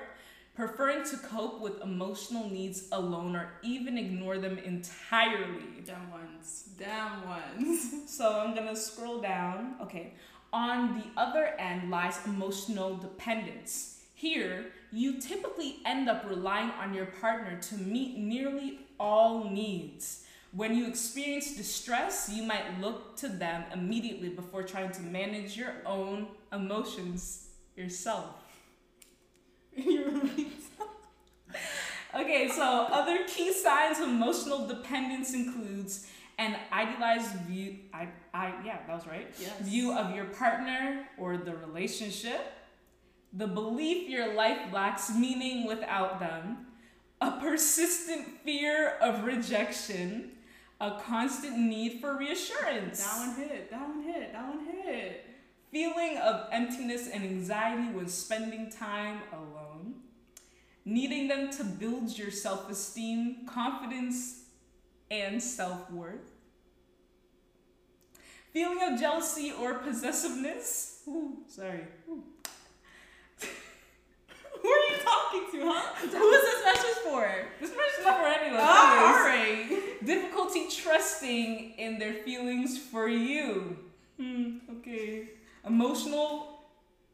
preferring 0.56 1.04
to 1.04 1.16
cope 1.18 1.60
with 1.60 1.82
emotional 1.82 2.48
needs 2.48 2.88
alone 2.90 3.36
or 3.36 3.52
even 3.62 3.98
ignore 3.98 4.38
them 4.38 4.56
entirely. 4.58 5.82
Damn 5.84 6.10
ones. 6.10 6.70
Damn 6.78 7.28
ones. 7.28 7.92
So 8.08 8.40
I'm 8.40 8.54
gonna 8.54 8.74
scroll 8.74 9.20
down. 9.20 9.74
Okay. 9.82 10.14
On 10.52 10.94
the 10.94 11.20
other 11.20 11.54
end 11.58 11.90
lies 11.90 12.18
emotional 12.24 12.96
dependence. 12.96 14.00
Here, 14.14 14.66
you 14.90 15.20
typically 15.20 15.76
end 15.84 16.08
up 16.08 16.24
relying 16.26 16.70
on 16.70 16.94
your 16.94 17.06
partner 17.06 17.60
to 17.60 17.76
meet 17.76 18.16
nearly 18.16 18.80
all 18.98 19.50
needs. 19.50 20.24
When 20.52 20.74
you 20.74 20.86
experience 20.86 21.54
distress, 21.54 22.30
you 22.32 22.42
might 22.42 22.80
look 22.80 23.16
to 23.18 23.28
them 23.28 23.64
immediately 23.74 24.30
before 24.30 24.62
trying 24.62 24.92
to 24.92 25.02
manage 25.02 25.54
your 25.58 25.74
own 25.84 26.28
emotions 26.50 27.48
yourself. 27.76 28.45
Okay, 32.16 32.48
so 32.48 32.62
other 32.90 33.24
key 33.26 33.52
signs 33.52 33.98
of 33.98 34.08
emotional 34.08 34.66
dependence 34.66 35.34
includes 35.34 36.06
an 36.38 36.56
idealized 36.72 37.34
view. 37.40 37.76
I, 37.92 38.08
I, 38.32 38.54
yeah, 38.64 38.78
that 38.86 38.94
was 38.94 39.06
right. 39.06 39.28
Yes. 39.38 39.52
View 39.60 39.92
of 39.92 40.14
your 40.14 40.24
partner 40.26 41.06
or 41.18 41.36
the 41.36 41.54
relationship, 41.54 42.40
the 43.32 43.46
belief 43.46 44.08
your 44.08 44.34
life 44.34 44.72
lacks 44.72 45.14
meaning 45.14 45.66
without 45.66 46.18
them, 46.18 46.66
a 47.20 47.32
persistent 47.32 48.26
fear 48.44 48.96
of 49.02 49.24
rejection, 49.24 50.30
a 50.80 50.98
constant 51.04 51.58
need 51.58 52.00
for 52.00 52.16
reassurance, 52.16 53.04
That 53.04 53.18
one 53.18 53.48
hit. 53.48 53.70
That 53.70 53.88
one 53.88 54.02
hit. 54.02 54.32
That 54.32 54.48
one 54.48 54.66
hit. 54.66 55.24
Feeling 55.76 56.16
of 56.16 56.48
emptiness 56.52 57.06
and 57.06 57.22
anxiety 57.22 57.92
when 57.92 58.08
spending 58.08 58.70
time 58.70 59.18
alone, 59.30 59.94
needing 60.86 61.28
them 61.28 61.50
to 61.50 61.62
build 61.62 62.16
your 62.16 62.30
self 62.30 62.70
esteem, 62.70 63.44
confidence, 63.46 64.44
and 65.10 65.42
self 65.42 65.90
worth. 65.90 66.32
Feeling 68.54 68.78
of 68.90 68.98
jealousy 68.98 69.52
or 69.52 69.74
possessiveness. 69.74 71.02
Ooh, 71.08 71.40
sorry. 71.46 71.84
Ooh. 72.08 72.24
Who 74.62 74.68
are 74.70 74.88
you 74.88 74.96
talking 75.04 75.42
to, 75.52 75.66
huh? 75.70 75.94
Who 76.08 76.30
is 76.30 76.42
this 76.42 76.64
message 76.64 77.02
for? 77.04 77.30
This 77.60 77.70
message 77.70 77.98
is 77.98 78.06
not 78.06 78.20
for 78.20 78.26
anyone. 78.28 78.60
Oh, 78.62 79.66
Anyways, 79.66 79.76
all 79.76 79.80
right. 79.84 80.06
Difficulty 80.06 80.68
trusting 80.70 81.74
in 81.76 81.98
their 81.98 82.14
feelings 82.14 82.78
for 82.78 83.10
you. 83.10 83.76
Hmm, 84.18 84.56
okay. 84.78 85.28
Emotional 85.66 86.60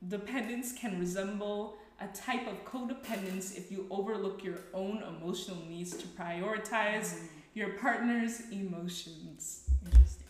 dependence 0.08 0.72
can 0.72 1.00
resemble 1.00 1.78
a 2.00 2.06
type 2.08 2.46
of 2.46 2.64
codependence 2.64 3.56
if 3.56 3.70
you 3.70 3.86
overlook 3.90 4.44
your 4.44 4.58
own 4.74 5.02
emotional 5.02 5.56
needs 5.68 5.96
to 5.96 6.06
prioritize 6.08 7.14
mm-hmm. 7.14 7.26
your 7.54 7.70
partner's 7.78 8.42
emotions. 8.50 9.70
Interesting. 9.84 10.26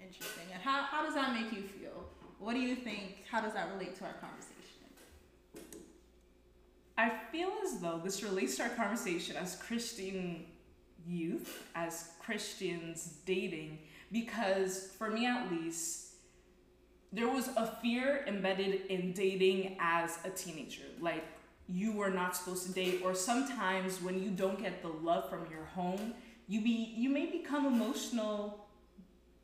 Interesting. 0.00 0.44
And 0.54 0.62
how, 0.62 0.84
how 0.84 1.04
does 1.04 1.14
that 1.14 1.34
make 1.34 1.52
you 1.52 1.62
feel? 1.62 2.04
What 2.38 2.54
do 2.54 2.60
you 2.60 2.76
think? 2.76 3.24
How 3.30 3.40
does 3.40 3.52
that 3.54 3.68
relate 3.72 3.96
to 3.98 4.04
our 4.04 4.14
conversation? 4.14 4.52
I 6.96 7.10
feel 7.30 7.52
as 7.62 7.78
though 7.80 8.00
this 8.02 8.22
relates 8.22 8.56
to 8.56 8.62
our 8.62 8.68
conversation 8.70 9.36
as 9.36 9.56
Christian 9.56 10.46
youth, 11.06 11.62
as 11.74 12.10
Christians 12.20 13.18
dating, 13.26 13.80
because 14.10 14.92
for 14.96 15.10
me 15.10 15.26
at 15.26 15.50
least, 15.50 16.05
there 17.16 17.28
was 17.28 17.48
a 17.56 17.66
fear 17.82 18.24
embedded 18.26 18.86
in 18.88 19.12
dating 19.12 19.78
as 19.80 20.18
a 20.24 20.28
teenager. 20.28 20.82
Like, 21.00 21.24
you 21.66 21.92
were 21.92 22.10
not 22.10 22.36
supposed 22.36 22.66
to 22.66 22.72
date, 22.72 23.00
or 23.02 23.14
sometimes 23.14 24.02
when 24.02 24.22
you 24.22 24.30
don't 24.30 24.60
get 24.60 24.82
the 24.82 24.88
love 24.88 25.30
from 25.30 25.46
your 25.50 25.64
home, 25.64 26.12
you 26.46 26.60
be 26.60 26.94
you 26.96 27.08
may 27.08 27.26
become 27.26 27.66
emotional, 27.66 28.68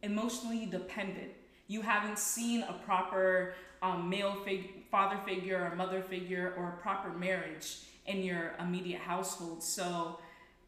emotionally 0.03 0.67
dependent. 0.67 1.33
You 1.67 1.81
haven't 1.81 2.19
seen 2.19 2.63
a 2.63 2.75
proper 2.85 3.55
um, 3.81 4.09
male 4.09 4.37
fig- 4.45 4.89
father 4.91 5.19
figure 5.25 5.67
or 5.67 5.75
mother 5.75 6.03
figure 6.03 6.55
or 6.57 6.69
a 6.69 6.83
proper 6.83 7.09
marriage 7.09 7.79
in 8.07 8.23
your 8.23 8.53
immediate 8.61 9.01
household. 9.01 9.63
So 9.63 10.19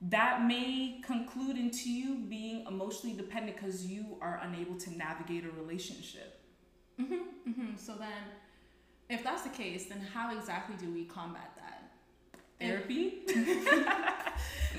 that 0.00 0.44
may 0.44 1.00
conclude 1.04 1.56
into 1.56 1.90
you 1.90 2.16
being 2.28 2.66
emotionally 2.66 3.14
dependent 3.14 3.56
because 3.56 3.86
you 3.86 4.16
are 4.22 4.40
unable 4.42 4.76
to 4.78 4.96
navigate 4.96 5.44
a 5.44 5.50
relationship. 5.50 6.43
Mm-hmm, 7.00 7.50
mm-hmm. 7.50 7.76
So 7.76 7.94
then, 7.94 8.22
if 9.10 9.24
that's 9.24 9.42
the 9.42 9.50
case, 9.50 9.86
then 9.86 10.00
how 10.00 10.36
exactly 10.36 10.76
do 10.76 10.92
we 10.92 11.04
combat 11.04 11.52
that? 11.56 11.90
Therapy? 12.60 13.22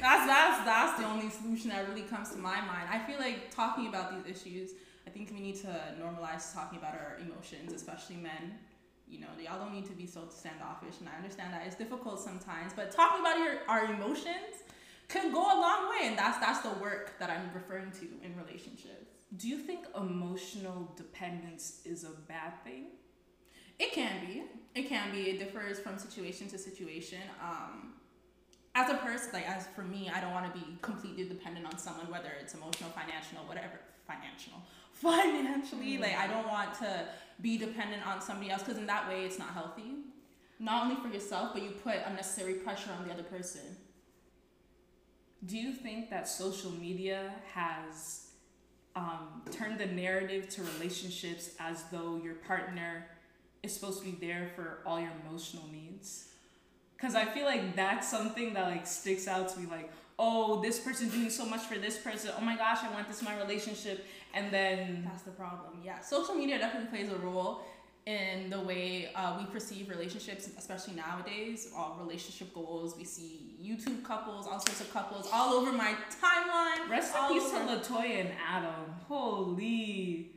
That's 0.02 0.28
that's 0.28 0.66
that's 0.66 1.00
the 1.00 1.08
only 1.08 1.30
solution 1.30 1.70
that 1.70 1.88
really 1.88 2.04
comes 2.04 2.30
to 2.32 2.38
my 2.38 2.60
mind. 2.62 2.90
I 2.92 3.00
feel 3.00 3.18
like 3.18 3.50
talking 3.50 3.88
about 3.88 4.12
these 4.12 4.38
issues. 4.38 4.72
I 5.08 5.10
think 5.10 5.32
we 5.32 5.40
need 5.40 5.56
to 5.62 5.68
normalize 6.02 6.54
talking 6.54 6.78
about 6.80 6.94
our 6.94 7.18
emotions, 7.22 7.72
especially 7.72 8.18
men. 8.18 8.60
You 9.08 9.22
know, 9.22 9.28
y'all 9.42 9.60
don't 9.60 9.74
need 9.74 9.86
to 9.86 9.94
be 9.94 10.08
so 10.08 10.22
standoffish, 10.30 10.96
and 11.00 11.08
I 11.08 11.16
understand 11.16 11.54
that 11.54 11.64
it's 11.66 11.76
difficult 11.76 12.20
sometimes. 12.20 12.74
But 12.76 12.92
talking 12.92 13.22
about 13.22 13.38
your 13.38 13.60
our 13.68 13.86
emotions 13.94 14.66
could 15.08 15.32
go 15.32 15.42
a 15.42 15.58
long 15.60 15.90
way, 15.90 16.08
and 16.08 16.18
that's 16.18 16.40
that's 16.40 16.62
the 16.62 16.72
work 16.82 17.18
that 17.20 17.30
I'm 17.30 17.50
referring 17.54 17.92
to 17.92 18.06
in 18.24 18.36
relationships. 18.36 19.15
Do 19.38 19.48
you 19.48 19.58
think 19.58 19.86
emotional 19.96 20.94
dependence 20.96 21.82
is 21.84 22.04
a 22.04 22.12
bad 22.28 22.64
thing? 22.64 22.86
It 23.80 23.92
can 23.92 24.26
be. 24.26 24.44
It 24.74 24.88
can 24.88 25.12
be. 25.12 25.30
It 25.30 25.40
differs 25.40 25.80
from 25.80 25.98
situation 25.98 26.48
to 26.50 26.58
situation. 26.58 27.20
Um, 27.42 27.94
as 28.76 28.90
a 28.90 28.96
person, 28.96 29.30
like 29.34 29.50
as 29.50 29.68
for 29.68 29.84
me, 29.84 30.12
I 30.14 30.22
don't 30.22 30.34
want 30.34 30.54
to 30.54 30.60
be 30.60 30.66
completely 30.82 31.28
dependent 31.28 31.66
on 31.66 31.78
someone, 31.78 32.10
whether 32.12 32.30
it's 32.40 32.54
emotional, 32.54 32.90
financial, 32.92 33.40
whatever, 33.48 33.80
financial, 34.06 34.54
financially. 34.94 35.98
Mm. 35.98 36.02
Like 36.02 36.18
I 36.18 36.28
don't 36.28 36.48
want 36.48 36.74
to 36.76 37.06
be 37.42 37.58
dependent 37.58 38.06
on 38.06 38.22
somebody 38.22 38.52
else 38.52 38.64
because 38.64 38.78
in 38.78 38.86
that 38.86 39.08
way 39.08 39.26
it's 39.26 39.40
not 39.40 39.50
healthy. 39.50 39.96
Not 40.60 40.84
only 40.84 40.96
for 41.02 41.10
yourself, 41.10 41.52
but 41.54 41.64
you 41.64 41.72
put 41.72 41.96
unnecessary 42.06 42.56
pressure 42.56 42.90
on 42.98 43.06
the 43.06 43.14
other 43.14 43.24
person. 43.24 43.62
Do 45.46 45.58
you 45.58 45.74
think 45.74 46.10
that 46.10 46.28
social 46.28 46.72
media 46.72 47.34
has 47.54 48.25
um, 48.96 49.42
turned 49.52 49.80
the 49.80 49.86
narrative 49.86 50.50
to 50.50 50.64
relationships 50.64 51.52
as 51.60 51.84
though 51.92 52.20
your 52.24 52.36
partner 52.36 53.08
is 53.64 53.74
supposed 53.74 54.00
to 54.00 54.06
be 54.06 54.26
there 54.26 54.50
for 54.56 54.80
all 54.86 55.00
your 55.00 55.12
emotional 55.28 55.68
needs? 55.72 56.30
Because 56.96 57.16
I 57.16 57.26
feel 57.26 57.46
like 57.46 57.76
that's 57.76 58.10
something 58.10 58.54
that 58.54 58.68
like 58.70 58.88
sticks 58.88 59.28
out 59.28 59.50
to 59.50 59.60
me. 59.60 59.68
Like, 59.70 59.92
oh, 60.18 60.62
this 60.62 60.80
person's 60.80 61.14
doing 61.14 61.30
so 61.30 61.46
much 61.46 61.62
for 61.62 61.78
this 61.78 61.98
person. 61.98 62.32
Oh 62.38 62.42
my 62.42 62.56
gosh, 62.56 62.80
I 62.84 62.92
want 62.94 63.08
this 63.08 63.20
in 63.20 63.26
my 63.26 63.38
relationship. 63.38 64.06
And 64.34 64.52
then 64.52 65.04
That's 65.06 65.24
the 65.24 65.32
problem. 65.32 65.82
Yeah, 65.84 66.00
social 66.00 66.36
media 66.36 66.58
definitely 66.58 66.90
plays 66.90 67.12
a 67.12 67.18
role 67.18 67.62
in 68.06 68.52
the 68.52 68.60
way 68.60 69.10
uh, 69.16 69.36
we 69.40 69.46
perceive 69.52 69.90
relationships, 69.90 70.50
especially 70.58 70.94
nowadays. 70.94 71.72
All 71.76 71.98
relationship 72.00 72.54
goals. 72.54 72.96
We 72.98 73.04
see 73.04 73.58
YouTube 73.64 74.04
couples, 74.04 74.46
all 74.46 74.60
sorts 74.60 74.82
of 74.82 74.94
couples, 74.94 75.28
all 75.34 75.54
over 75.54 75.72
my 75.72 75.96
timeline. 76.22 76.90
rest 76.90 77.16
in 77.16 77.34
peace 77.34 77.50
to 77.50 77.58
Latoya 77.58 78.22
and 78.22 78.30
Adam. 78.48 78.96
Holy. 79.08 80.32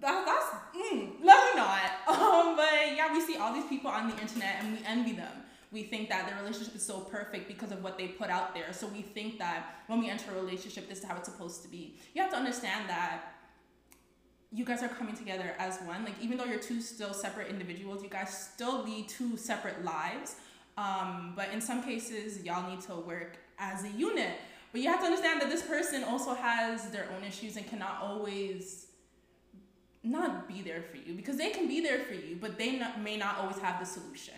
That, 0.00 0.26
that's 0.26 0.46
mm, 0.76 1.12
let 1.22 1.54
me 1.54 1.60
not. 1.60 1.80
Um, 2.14 2.56
but 2.56 2.94
yeah, 2.94 3.12
we 3.12 3.20
see 3.20 3.38
all 3.38 3.54
these 3.54 3.64
people 3.64 3.90
on 3.90 4.10
the 4.10 4.20
internet 4.20 4.56
and 4.60 4.74
we 4.74 4.84
envy 4.86 5.12
them. 5.12 5.32
We 5.72 5.82
think 5.84 6.08
that 6.10 6.28
their 6.28 6.38
relationship 6.38 6.76
is 6.76 6.84
so 6.84 7.00
perfect 7.00 7.48
because 7.48 7.72
of 7.72 7.82
what 7.82 7.96
they 7.96 8.08
put 8.08 8.28
out 8.28 8.54
there. 8.54 8.72
So 8.72 8.86
we 8.86 9.02
think 9.02 9.38
that 9.38 9.78
when 9.86 10.00
we 10.00 10.10
enter 10.10 10.30
a 10.30 10.34
relationship, 10.34 10.88
this 10.88 10.98
is 10.98 11.04
how 11.04 11.16
it's 11.16 11.28
supposed 11.28 11.62
to 11.62 11.68
be. 11.68 11.96
You 12.14 12.22
have 12.22 12.30
to 12.30 12.36
understand 12.36 12.88
that 12.88 13.33
you 14.54 14.64
guys 14.64 14.82
are 14.82 14.88
coming 14.88 15.16
together 15.16 15.52
as 15.58 15.78
one. 15.80 16.04
Like 16.04 16.14
even 16.22 16.38
though 16.38 16.44
you're 16.44 16.60
two 16.60 16.80
still 16.80 17.12
separate 17.12 17.48
individuals, 17.48 18.02
you 18.02 18.08
guys 18.08 18.50
still 18.54 18.84
lead 18.84 19.08
two 19.08 19.36
separate 19.36 19.84
lives. 19.84 20.36
Um, 20.78 21.32
but 21.34 21.48
in 21.52 21.60
some 21.60 21.82
cases, 21.82 22.44
y'all 22.44 22.68
need 22.70 22.80
to 22.82 22.94
work 22.94 23.36
as 23.58 23.84
a 23.84 23.90
unit. 23.90 24.30
But 24.70 24.80
you 24.80 24.88
have 24.88 25.00
to 25.00 25.06
understand 25.06 25.40
that 25.40 25.50
this 25.50 25.62
person 25.62 26.04
also 26.04 26.34
has 26.34 26.90
their 26.90 27.08
own 27.16 27.24
issues 27.24 27.56
and 27.56 27.66
cannot 27.66 27.98
always 28.00 28.86
not 30.04 30.46
be 30.48 30.62
there 30.62 30.82
for 30.82 30.98
you 30.98 31.14
because 31.14 31.36
they 31.36 31.50
can 31.50 31.66
be 31.66 31.80
there 31.80 32.00
for 32.04 32.14
you, 32.14 32.36
but 32.40 32.58
they 32.58 32.76
not, 32.76 33.00
may 33.00 33.16
not 33.16 33.38
always 33.38 33.58
have 33.58 33.80
the 33.80 33.86
solution. 33.86 34.34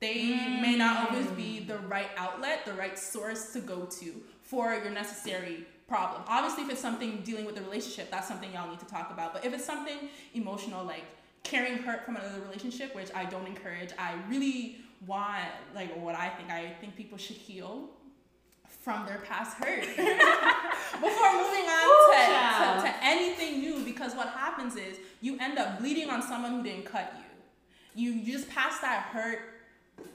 They 0.00 0.34
may 0.60 0.76
not 0.76 1.10
always 1.10 1.26
be 1.28 1.60
the 1.60 1.78
right 1.78 2.10
outlet, 2.16 2.64
the 2.66 2.74
right 2.74 2.98
source 2.98 3.52
to 3.52 3.60
go 3.60 3.86
to 4.00 4.22
for 4.42 4.74
your 4.74 4.90
necessary 4.90 5.64
problem. 5.92 6.22
Obviously, 6.26 6.62
if 6.62 6.70
it's 6.70 6.80
something 6.80 7.20
dealing 7.22 7.44
with 7.44 7.54
the 7.54 7.60
relationship, 7.60 8.10
that's 8.10 8.26
something 8.26 8.50
y'all 8.50 8.70
need 8.70 8.80
to 8.80 8.86
talk 8.86 9.10
about. 9.10 9.34
But 9.34 9.44
if 9.44 9.52
it's 9.52 9.66
something 9.66 10.08
emotional, 10.32 10.86
like 10.86 11.04
carrying 11.42 11.82
hurt 11.82 12.06
from 12.06 12.16
another 12.16 12.40
relationship, 12.40 12.94
which 12.94 13.10
I 13.14 13.26
don't 13.26 13.46
encourage, 13.46 13.90
I 13.98 14.14
really 14.30 14.76
want, 15.06 15.52
like, 15.74 15.94
what 16.02 16.14
I 16.14 16.30
think, 16.30 16.50
I 16.50 16.72
think 16.80 16.96
people 16.96 17.18
should 17.18 17.36
heal 17.36 17.90
from 18.80 19.04
their 19.04 19.18
past 19.18 19.58
hurt 19.58 19.82
before 19.86 21.32
moving 21.42 21.66
on 21.68 21.84
Ooh, 21.86 22.08
to, 22.14 22.86
to, 22.86 22.88
to 22.88 23.04
anything 23.04 23.60
new 23.60 23.84
because 23.84 24.14
what 24.14 24.28
happens 24.28 24.76
is 24.76 24.96
you 25.20 25.36
end 25.40 25.58
up 25.58 25.78
bleeding 25.78 26.08
on 26.08 26.22
someone 26.22 26.52
who 26.52 26.62
didn't 26.62 26.86
cut 26.86 27.14
you 27.16 27.22
you, 27.94 28.18
you 28.18 28.32
just 28.32 28.48
pass 28.48 28.80
that 28.80 29.02
hurt 29.12 29.40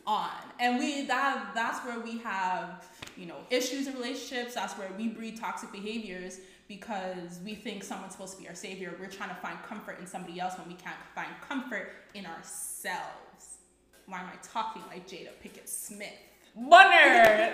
on 0.05 0.31
and 0.59 0.79
we 0.79 1.05
that 1.05 1.51
that's 1.53 1.85
where 1.85 1.99
we 1.99 2.17
have 2.17 2.83
you 3.17 3.25
know 3.25 3.37
issues 3.49 3.87
in 3.87 3.93
relationships 3.95 4.55
that's 4.55 4.73
where 4.73 4.89
we 4.97 5.07
breed 5.07 5.39
toxic 5.39 5.71
behaviors 5.71 6.39
because 6.67 7.39
we 7.43 7.55
think 7.55 7.83
someone's 7.83 8.11
supposed 8.11 8.35
to 8.35 8.41
be 8.41 8.47
our 8.47 8.55
savior 8.55 8.95
we're 8.99 9.07
trying 9.07 9.29
to 9.29 9.35
find 9.35 9.57
comfort 9.63 9.99
in 9.99 10.07
somebody 10.07 10.39
else 10.39 10.57
when 10.57 10.67
we 10.67 10.75
can't 10.75 10.97
find 11.15 11.29
comfort 11.47 11.93
in 12.13 12.25
ourselves 12.25 13.57
why 14.05 14.19
am 14.19 14.27
i 14.27 14.37
talking 14.41 14.81
like 14.89 15.07
Jada 15.07 15.29
Pinkett 15.43 15.67
Smith 15.67 16.13
Bunner! 16.57 17.53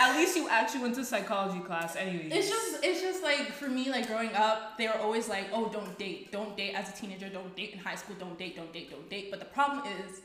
At 0.00 0.16
least 0.16 0.36
you 0.36 0.48
actually 0.48 0.80
went 0.80 0.94
to 0.94 1.04
psychology 1.04 1.60
class, 1.60 1.94
anyways. 1.94 2.32
It's 2.32 2.48
just 2.48 2.78
it's 2.82 3.02
just 3.02 3.22
like 3.22 3.52
for 3.52 3.68
me, 3.68 3.90
like 3.90 4.06
growing 4.06 4.32
up, 4.34 4.78
they 4.78 4.86
were 4.86 4.96
always 4.96 5.28
like, 5.28 5.46
oh, 5.52 5.68
don't 5.68 5.98
date, 5.98 6.32
don't 6.32 6.56
date 6.56 6.74
as 6.74 6.88
a 6.88 6.92
teenager, 6.92 7.28
don't 7.28 7.54
date 7.54 7.72
in 7.72 7.78
high 7.78 7.96
school, 7.96 8.16
don't 8.18 8.38
date, 8.38 8.56
don't 8.56 8.72
date, 8.72 8.90
don't 8.90 9.10
date. 9.10 9.30
But 9.30 9.40
the 9.40 9.46
problem 9.46 9.86
is, 9.86 10.20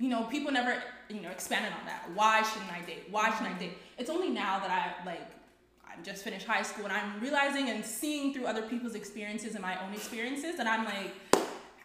you 0.00 0.08
know, 0.08 0.24
people 0.24 0.50
never 0.50 0.82
you 1.08 1.20
know 1.20 1.30
expanded 1.30 1.72
on 1.78 1.86
that. 1.86 2.08
Why 2.14 2.42
shouldn't 2.42 2.72
I 2.72 2.80
date? 2.86 3.04
Why 3.10 3.30
shouldn't 3.30 3.48
I 3.48 3.50
mm-hmm. 3.50 3.58
date? 3.58 3.78
It's 3.98 4.10
only 4.10 4.30
now 4.30 4.58
that 4.58 4.70
I 4.70 5.06
like 5.06 5.30
I 5.86 6.02
just 6.02 6.24
finished 6.24 6.46
high 6.46 6.62
school 6.62 6.86
and 6.86 6.92
I'm 6.92 7.20
realizing 7.20 7.68
and 7.68 7.84
seeing 7.84 8.32
through 8.32 8.46
other 8.46 8.62
people's 8.62 8.94
experiences 8.94 9.54
and 9.54 9.62
my 9.62 9.80
own 9.84 9.92
experiences 9.92 10.56
that 10.56 10.66
I'm 10.66 10.84
like, 10.84 11.12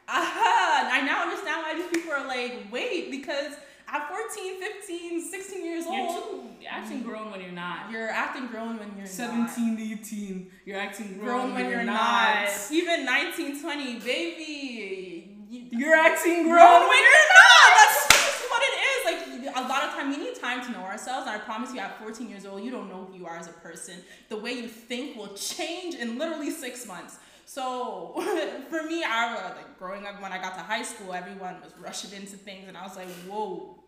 aha! 0.08 0.90
I 0.92 1.02
now 1.02 1.24
understand 1.24 1.64
why 1.64 1.76
these 1.76 1.90
people 1.90 2.14
are 2.14 2.26
like, 2.28 2.72
wait, 2.72 3.12
because 3.12 3.54
at 3.88 4.10
14, 4.10 4.62
15, 4.62 5.32
16 5.32 5.66
years 5.66 5.86
You're 5.86 5.94
old, 5.94 6.46
you're 6.60 6.72
acting 6.72 7.00
mm-hmm. 7.00 7.10
grown 7.10 7.32
when 7.32 7.42
you're 7.42 7.52
not. 7.52 7.92
you're 7.92 8.10
acting 8.10 8.48
grown 8.48 8.78
when 8.78 8.90
you're 8.96 9.06
not. 9.06 9.08
17, 9.08 10.00
18. 10.00 10.52
You're 10.66 10.80
acting 10.80 11.20
grown, 11.20 11.52
grown 11.52 11.54
when 11.54 11.70
you're 11.70 11.84
not. 11.84 12.50
Even 12.72 13.06
19, 13.06 13.62
20, 13.62 14.00
baby. 14.00 15.36
You, 15.50 15.68
You're 15.72 15.96
acting 15.96 16.44
grown, 16.44 16.58
grown 16.58 16.90
when 16.90 16.98
you're 16.98 17.30
not. 17.38 17.70
That's 17.78 18.08
just 18.10 18.50
what 18.50 18.62
it 18.64 18.76
is. 18.82 19.06
Like 19.06 19.45
a 19.56 19.62
lot 19.68 19.84
of 19.84 19.92
time, 19.92 20.10
we 20.10 20.18
need 20.18 20.36
time 20.36 20.64
to 20.66 20.72
know 20.72 20.80
ourselves. 20.84 21.28
And 21.28 21.36
I 21.36 21.40
promise 21.40 21.74
you, 21.74 21.80
at 21.80 21.98
14 22.00 22.30
years 22.30 22.46
old, 22.46 22.64
you 22.64 22.72
don't 22.72 22.90
know 22.90 23.06
who 23.06 23.18
you 23.18 23.26
are 23.26 23.38
as 23.38 23.48
a 23.48 23.54
person. 23.54 23.96
The 24.30 24.38
way 24.38 24.54
you 24.54 24.68
think 24.68 25.18
will 25.18 25.34
change 25.34 25.96
in 25.96 26.18
literally 26.18 26.52
six 26.52 26.86
months. 26.86 27.18
So 27.46 28.14
for 28.70 28.84
me, 28.84 29.04
I 29.04 29.34
was 29.34 29.56
like 29.56 29.80
growing 29.80 30.06
up 30.06 30.22
when 30.22 30.32
I 30.32 30.38
got 30.38 30.56
to 30.56 30.62
high 30.62 30.84
school, 30.84 31.14
everyone 31.14 31.56
was 31.64 31.74
rushing 31.80 32.12
into 32.20 32.38
things, 32.38 32.68
and 32.68 32.76
I 32.78 32.84
was 32.84 32.96
like, 32.96 33.08
whoa. 33.28 33.80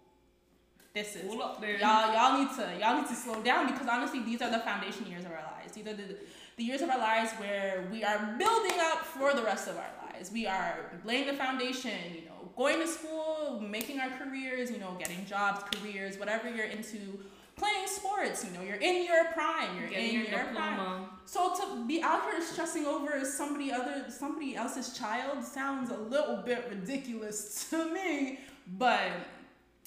This 0.93 1.15
is 1.15 1.27
Hold 1.27 1.41
up 1.41 1.61
there. 1.61 1.77
y'all. 1.77 2.11
Y'all 2.11 2.39
need 2.39 2.49
to 2.55 2.79
y'all 2.79 2.99
need 2.99 3.07
to 3.07 3.13
slow 3.13 3.43
down 3.43 3.67
because 3.71 3.87
honestly, 3.87 4.23
these 4.23 4.41
are 4.41 4.49
the 4.49 4.59
foundation 4.59 5.05
years 5.05 5.25
of 5.25 5.31
our 5.31 5.43
lives. 5.57 5.73
These 5.73 5.85
are 5.85 5.93
the 5.93 6.15
the 6.55 6.63
years 6.63 6.81
of 6.81 6.89
our 6.89 6.97
lives 6.97 7.31
where 7.33 7.87
we 7.91 8.03
are 8.03 8.35
building 8.39 8.79
up 8.79 8.99
for 9.05 9.31
the 9.35 9.43
rest 9.43 9.67
of 9.67 9.75
our 9.77 9.91
lives. 10.11 10.31
We 10.31 10.47
are 10.47 10.89
laying 11.05 11.27
the 11.27 11.33
foundation. 11.33 11.91
You 12.15 12.21
know, 12.21 12.49
going 12.55 12.79
to 12.79 12.87
school, 12.87 13.36
making 13.59 13.99
our 13.99 14.09
careers. 14.09 14.71
You 14.71 14.79
know, 14.79 14.95
getting 14.99 15.25
jobs, 15.25 15.63
careers, 15.75 16.17
whatever 16.17 16.49
you're 16.49 16.65
into. 16.65 17.19
Playing 17.55 17.87
sports, 17.87 18.45
you 18.45 18.51
know, 18.51 18.61
you're 18.63 18.75
in 18.75 19.03
your 19.03 19.31
prime. 19.33 19.79
You're 19.79 19.89
Getting 19.89 20.09
in 20.09 20.13
your 20.13 20.29
your 20.29 20.45
prime. 20.53 21.05
So 21.25 21.55
to 21.55 21.87
be 21.87 22.03
out 22.03 22.21
here 22.29 22.39
stressing 22.39 22.85
over 22.85 23.25
somebody 23.25 23.71
other 23.71 24.05
somebody 24.09 24.55
else's 24.55 24.95
child 24.95 25.43
sounds 25.43 25.89
a 25.89 25.97
little 25.97 26.37
bit 26.45 26.67
ridiculous 26.69 27.67
to 27.71 27.91
me, 27.91 28.39
but 28.77 29.11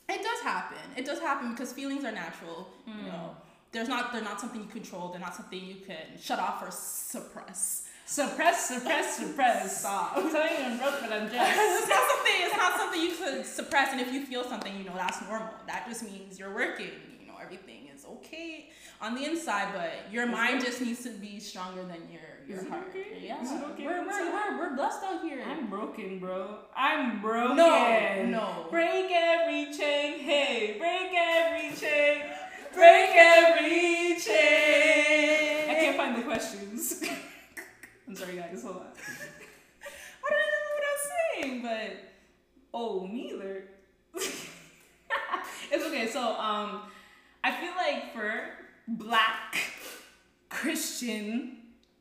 it 0.08 0.22
does 0.22 0.40
happen. 0.42 0.78
It 0.96 1.06
does 1.06 1.20
happen 1.20 1.52
because 1.52 1.72
feelings 1.72 2.04
are 2.04 2.12
natural. 2.12 2.68
You 2.86 2.92
hmm. 2.92 3.06
know, 3.06 3.36
there's 3.72 3.88
not 3.88 4.12
they're 4.12 4.22
not 4.22 4.40
something 4.40 4.62
you 4.62 4.68
control. 4.68 5.08
They're 5.08 5.20
not 5.20 5.34
something 5.34 5.64
you 5.64 5.76
can 5.86 6.18
shut 6.20 6.38
off 6.38 6.62
or 6.62 6.70
suppress. 6.70 7.86
Suppress, 8.14 8.66
suppress, 8.68 9.18
suppress. 9.18 9.80
Stop. 9.80 10.14
I'm 10.16 10.32
telling 10.32 10.50
you, 10.58 10.64
I'm 10.64 10.78
broke, 10.78 11.00
but 11.00 11.12
I'm 11.12 11.30
just. 11.30 11.36
it's 11.38 11.88
not 11.88 12.08
something. 12.10 12.32
It's 12.38 12.56
not 12.56 12.76
something 12.76 13.00
you 13.00 13.14
could 13.14 13.46
suppress. 13.46 13.92
And 13.92 14.00
if 14.00 14.12
you 14.12 14.26
feel 14.26 14.42
something, 14.42 14.76
you 14.76 14.82
know 14.82 14.94
that's 14.96 15.22
normal. 15.22 15.50
That 15.68 15.86
just 15.88 16.02
means 16.02 16.36
you're 16.36 16.52
working. 16.52 16.90
You 17.20 17.28
know 17.28 17.34
everything 17.40 17.86
is 17.94 18.04
okay 18.04 18.70
on 19.00 19.14
the 19.14 19.24
inside, 19.24 19.68
but 19.72 20.12
your 20.12 20.24
Is 20.24 20.32
mind 20.32 20.64
just 20.64 20.80
needs 20.80 21.04
to 21.04 21.10
be 21.10 21.38
stronger 21.38 21.82
than 21.84 22.02
your 22.10 22.20
your 22.48 22.64
it 22.66 22.68
heart. 22.68 22.86
okay? 22.90 23.22
Yeah, 23.22 23.40
Is 23.42 23.52
it 23.52 23.62
okay 23.62 23.86
We're, 23.86 24.04
we're, 24.04 24.32
we're, 24.32 24.58
we're 24.58 24.74
blessed 24.74 25.04
out 25.04 25.22
here. 25.22 25.44
I'm 25.48 25.70
broken, 25.70 26.18
bro. 26.18 26.56
I'm 26.76 27.20
broken. 27.22 27.56
No, 27.58 28.24
no. 28.26 28.66
Break 28.72 29.04
every 29.12 29.12
Oh, 42.82 43.06
neither. 43.12 43.64
it's 44.14 45.84
okay. 45.84 46.08
So, 46.08 46.18
um, 46.40 46.84
I 47.44 47.50
feel 47.52 47.72
like 47.76 48.14
for 48.14 48.44
black 48.88 49.58
Christian 50.48 51.58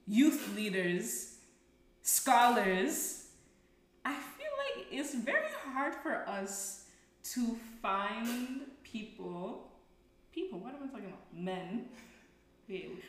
youth 0.07 0.55
leaders, 0.55 1.36
scholars, 2.01 3.25
I 4.05 4.13
feel 4.13 4.53
like 4.57 4.88
it's 4.89 5.13
very 5.15 5.51
hard 5.65 5.95
for 5.95 6.24
us 6.29 6.86
to 7.33 7.57
find 7.81 8.62
people. 8.81 9.74
People, 10.33 10.59
what 10.59 10.75
am 10.75 10.83
I 10.83 10.88
talking 10.88 11.07
about? 11.07 11.33
Men. 11.33 11.89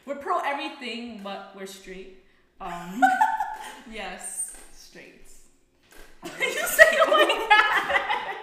We're 0.06 0.16
pro 0.16 0.40
everything, 0.40 1.20
but 1.22 1.52
we're 1.54 1.66
straight. 1.66 2.24
Um, 2.60 3.00
yes, 3.92 4.56
straight. 4.72 5.29
you 6.40 6.66
say 6.66 6.88
it 6.92 7.10
like 7.10 7.48
that. 7.48 8.36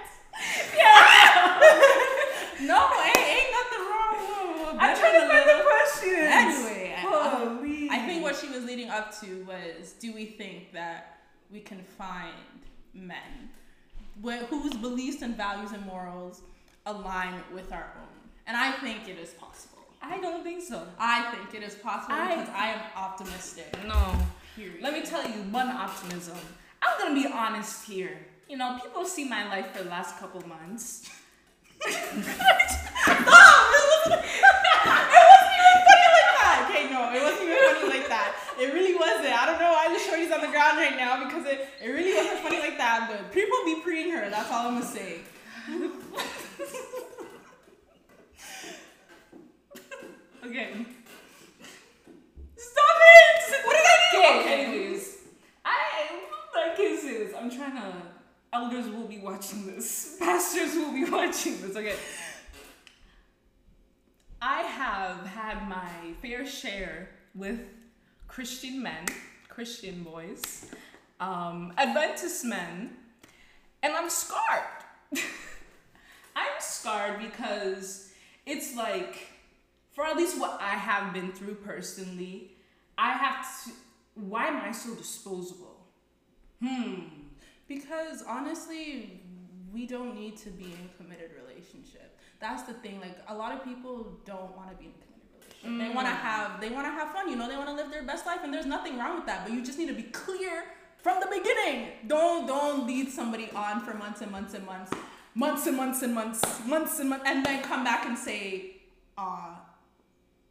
No, 2.59 2.89
ain't, 3.05 3.17
ain't 3.17 3.51
nothing 3.51 3.83
wrong. 3.91 4.15
with- 4.17 4.67
with 4.73 4.81
I'm 4.81 4.97
trying 4.97 5.13
to 5.13 5.19
bending 5.19 5.23
a 5.25 5.29
find 5.29 5.43
the 5.43 5.53
little. 5.53 5.71
questions. 5.71 6.27
Anyway, 6.31 6.95
I- 6.97 7.01
Holy. 7.01 7.89
I 7.91 7.99
think 7.99 8.23
what 8.23 8.35
she 8.35 8.47
was 8.49 8.65
leading 8.65 8.89
up 8.89 9.17
to 9.21 9.43
was 9.45 9.93
do 9.93 10.11
we 10.13 10.25
think 10.25 10.73
that 10.73 11.19
we 11.51 11.59
can 11.59 11.83
find 11.83 12.33
men 12.93 13.49
wh- 14.23 14.43
whose 14.49 14.73
beliefs 14.75 15.21
and 15.21 15.37
values 15.37 15.71
and 15.71 15.85
morals 15.85 16.41
align 16.87 17.35
with 17.53 17.71
our 17.71 17.91
own? 18.01 18.07
And 18.47 18.57
I 18.57 18.71
think 18.71 19.07
it 19.07 19.17
is 19.19 19.29
possible. 19.31 19.77
I 20.01 20.17
don't 20.19 20.43
think 20.43 20.63
so. 20.63 20.87
I 20.99 21.31
think 21.35 21.53
it 21.53 21.65
is 21.65 21.75
possible 21.75 22.15
I- 22.15 22.35
because 22.35 22.49
I 22.49 22.67
am 22.69 22.81
optimistic. 22.95 23.77
No. 23.87 24.15
Period. 24.55 24.81
Let 24.81 24.93
me 24.93 25.03
tell 25.03 25.23
you 25.23 25.43
one 25.51 25.67
optimism. 25.69 26.37
I'm 26.81 26.99
gonna 26.99 27.15
be 27.15 27.27
honest 27.31 27.85
here. 27.85 28.17
You 28.49 28.57
know, 28.57 28.79
people 28.81 29.05
see 29.05 29.27
my 29.27 29.47
life 29.49 29.71
for 29.75 29.83
the 29.83 29.89
last 29.89 30.17
couple 30.19 30.45
months. 30.47 31.09
Oh, 33.09 33.71
it 35.13 35.25
wasn't 35.31 35.55
even 35.57 35.79
funny 35.87 36.07
like 36.17 36.31
that. 36.37 36.67
Okay, 36.69 36.83
no, 36.91 36.99
it 37.13 37.21
wasn't 37.21 37.49
even 37.49 37.75
funny 37.75 37.99
like 37.99 38.07
that. 38.09 38.35
It 38.59 38.73
really 38.73 38.95
wasn't. 38.95 39.33
I 39.33 39.45
don't 39.45 39.59
know 39.59 39.71
why 39.71 39.93
the 39.93 39.99
shorty's 39.99 40.31
on 40.31 40.41
the 40.41 40.47
ground 40.47 40.77
right 40.77 40.97
now 40.97 41.23
because 41.25 41.45
it, 41.45 41.67
it 41.81 41.89
really 41.89 42.13
wasn't 42.15 42.39
funny 42.39 42.59
like 42.59 42.77
that. 42.77 43.07
But 43.09 43.31
people 43.31 43.57
be 43.65 43.81
preying 43.81 44.11
her. 44.11 44.29
That's 44.29 44.51
all 44.51 44.67
I'm 44.67 44.73
gonna 44.75 44.85
say. 44.85 45.19
Okay. 50.47 50.85
Stop 52.55 52.97
it! 53.01 53.65
What 53.65 53.75
did 53.75 53.85
I 53.85 53.97
do? 54.13 54.39
Okay, 54.39 54.65
anyways. 54.65 55.17
I 55.65 56.21
I 56.57 56.75
can't 56.75 56.99
say 56.99 57.17
this. 57.19 57.33
I'm 57.35 57.49
trying 57.49 57.75
to 57.75 57.93
elders 58.53 58.87
will 58.89 59.07
be 59.07 59.19
watching 59.19 59.65
this. 59.67 60.17
Pastors 60.19 60.75
will 60.75 60.91
be 60.91 61.05
watching 61.05 61.61
this, 61.61 61.75
okay. 61.75 61.95
I 64.41 64.61
have 64.61 65.25
had 65.25 65.67
my 65.67 65.89
fair 66.21 66.45
share 66.45 67.09
with 67.33 67.59
Christian 68.27 68.81
men, 68.81 69.05
Christian 69.49 70.03
boys, 70.03 70.67
um, 71.19 71.73
Adventist 71.77 72.45
men, 72.45 72.91
and 73.81 73.95
I'm 73.95 74.09
scarred. 74.09 74.63
I'm 76.35 76.59
scarred 76.59 77.19
because 77.19 78.11
it's 78.45 78.75
like, 78.75 79.27
for 79.91 80.05
at 80.05 80.15
least 80.15 80.39
what 80.39 80.59
I 80.61 80.75
have 80.75 81.13
been 81.13 81.31
through 81.31 81.55
personally, 81.55 82.51
I 82.97 83.13
have 83.13 83.45
to. 83.65 83.71
Why 84.15 84.47
am 84.47 84.57
I 84.57 84.71
so 84.71 84.95
disposable? 84.95 85.76
Hmm. 86.63 87.01
Because 87.67 88.23
honestly, 88.27 89.21
we 89.73 89.85
don't 89.85 90.15
need 90.15 90.37
to 90.37 90.49
be 90.49 90.65
in 90.65 90.79
a 90.89 91.03
committed 91.03 91.31
relationship. 91.41 92.17
That's 92.39 92.63
the 92.63 92.73
thing. 92.73 92.99
Like 92.99 93.17
a 93.27 93.35
lot 93.35 93.51
of 93.53 93.63
people 93.63 94.17
don't 94.25 94.55
want 94.55 94.69
to 94.71 94.75
be 94.77 94.85
in 94.85 94.91
a 94.91 94.93
committed 94.93 95.31
relationship. 95.33 95.87
They 95.89 95.93
want 95.95 96.07
to 96.07 96.13
Mm. 96.13 96.17
have 96.17 96.61
they 96.61 96.69
want 96.69 96.85
to 96.87 96.91
have 96.91 97.11
fun. 97.11 97.29
You 97.29 97.35
know, 97.35 97.47
they 97.49 97.57
want 97.57 97.67
to 97.69 97.75
live 97.75 97.91
their 97.91 98.03
best 98.03 98.25
life, 98.25 98.39
and 98.43 98.53
there's 98.53 98.65
nothing 98.65 98.97
wrong 98.97 99.15
with 99.15 99.25
that. 99.25 99.43
But 99.43 99.53
you 99.53 99.63
just 99.63 99.77
need 99.77 99.87
to 99.87 99.93
be 99.93 100.03
clear 100.03 100.65
from 100.97 101.19
the 101.19 101.27
beginning. 101.27 101.89
Don't 102.07 102.47
don't 102.47 102.87
lead 102.87 103.09
somebody 103.09 103.49
on 103.55 103.81
for 103.81 103.93
months 103.93 104.21
and 104.21 104.31
months 104.31 104.53
and 104.53 104.65
months, 104.65 104.91
months 105.35 105.67
and 105.67 105.75
months 105.77 106.01
and 106.03 106.13
months, 106.15 106.41
months 106.65 106.99
and 106.99 107.09
months, 107.09 107.25
and 107.27 107.45
then 107.45 107.61
come 107.63 107.83
back 107.83 108.05
and 108.05 108.17
say, 108.17 108.77
"Ah, 109.17 109.59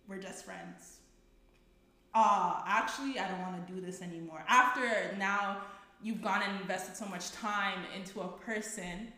we're 0.06 0.20
just 0.20 0.44
friends." 0.44 0.92
uh, 2.14 2.62
actually, 2.66 3.18
I 3.18 3.28
don't 3.28 3.42
want 3.42 3.66
to 3.66 3.72
do 3.74 3.78
this 3.80 4.00
anymore. 4.00 4.42
After 4.48 5.14
now 5.18 5.58
you've 6.02 6.22
gone 6.22 6.42
and 6.42 6.60
invested 6.60 6.96
so 6.96 7.06
much 7.06 7.32
time 7.32 7.78
into 7.94 8.20
a 8.20 8.28
person 8.28 9.12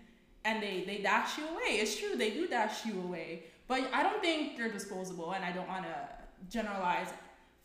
and 0.45 0.63
they, 0.63 0.85
they 0.87 0.99
dash 0.99 1.37
you 1.39 1.47
away. 1.49 1.79
It's 1.81 1.99
true, 1.99 2.17
they 2.17 2.31
do 2.31 2.47
dash 2.47 2.87
you 2.87 3.01
away. 3.03 3.45
But 3.67 3.89
I 3.93 4.03
don't 4.03 4.21
think 4.21 4.57
they're 4.57 4.71
disposable 4.71 5.33
and 5.33 5.45
I 5.45 5.53
don't 5.53 5.69
want 5.69 5.85
to 5.85 6.09
generalize 6.51 7.09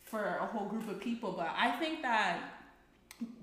for 0.02 0.38
a 0.40 0.46
whole 0.46 0.68
group 0.68 0.88
of 0.90 1.00
people. 1.00 1.32
But 1.32 1.54
I 1.56 1.70
think 1.72 2.02
that 2.02 2.38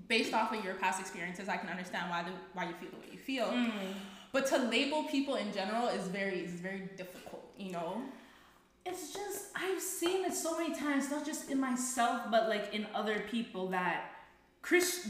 based 0.06 0.32
off 0.32 0.52
of 0.52 0.64
your 0.64 0.74
past 0.74 1.00
experiences, 1.00 1.48
I 1.48 1.56
can 1.56 1.68
understand 1.68 2.10
why, 2.10 2.22
the, 2.22 2.30
why 2.52 2.64
you 2.64 2.74
feel 2.74 2.90
the 2.90 2.96
way 2.98 3.06
you 3.12 3.18
feel. 3.18 3.46
Mm. 3.46 3.70
But 4.30 4.46
to 4.46 4.58
label 4.58 5.04
people 5.04 5.34
in 5.34 5.52
general 5.52 5.88
is 5.88 6.06
very, 6.08 6.40
is 6.40 6.52
very 6.52 6.88
difficult, 6.96 7.44
you 7.58 7.72
know? 7.72 8.02
It's 8.84 9.12
just 9.12 9.46
I've 9.54 9.80
seen 9.80 10.24
it 10.24 10.34
so 10.34 10.58
many 10.58 10.74
times, 10.74 11.10
not 11.10 11.24
just 11.24 11.50
in 11.50 11.60
myself, 11.60 12.22
but 12.30 12.48
like 12.48 12.74
in 12.74 12.86
other 12.94 13.22
people 13.30 13.68
that 13.68 14.10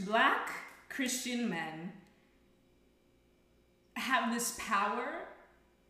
Black 0.05 0.49
Christian 0.89 1.49
men 1.49 1.93
have 3.95 4.33
this 4.33 4.55
power 4.59 5.23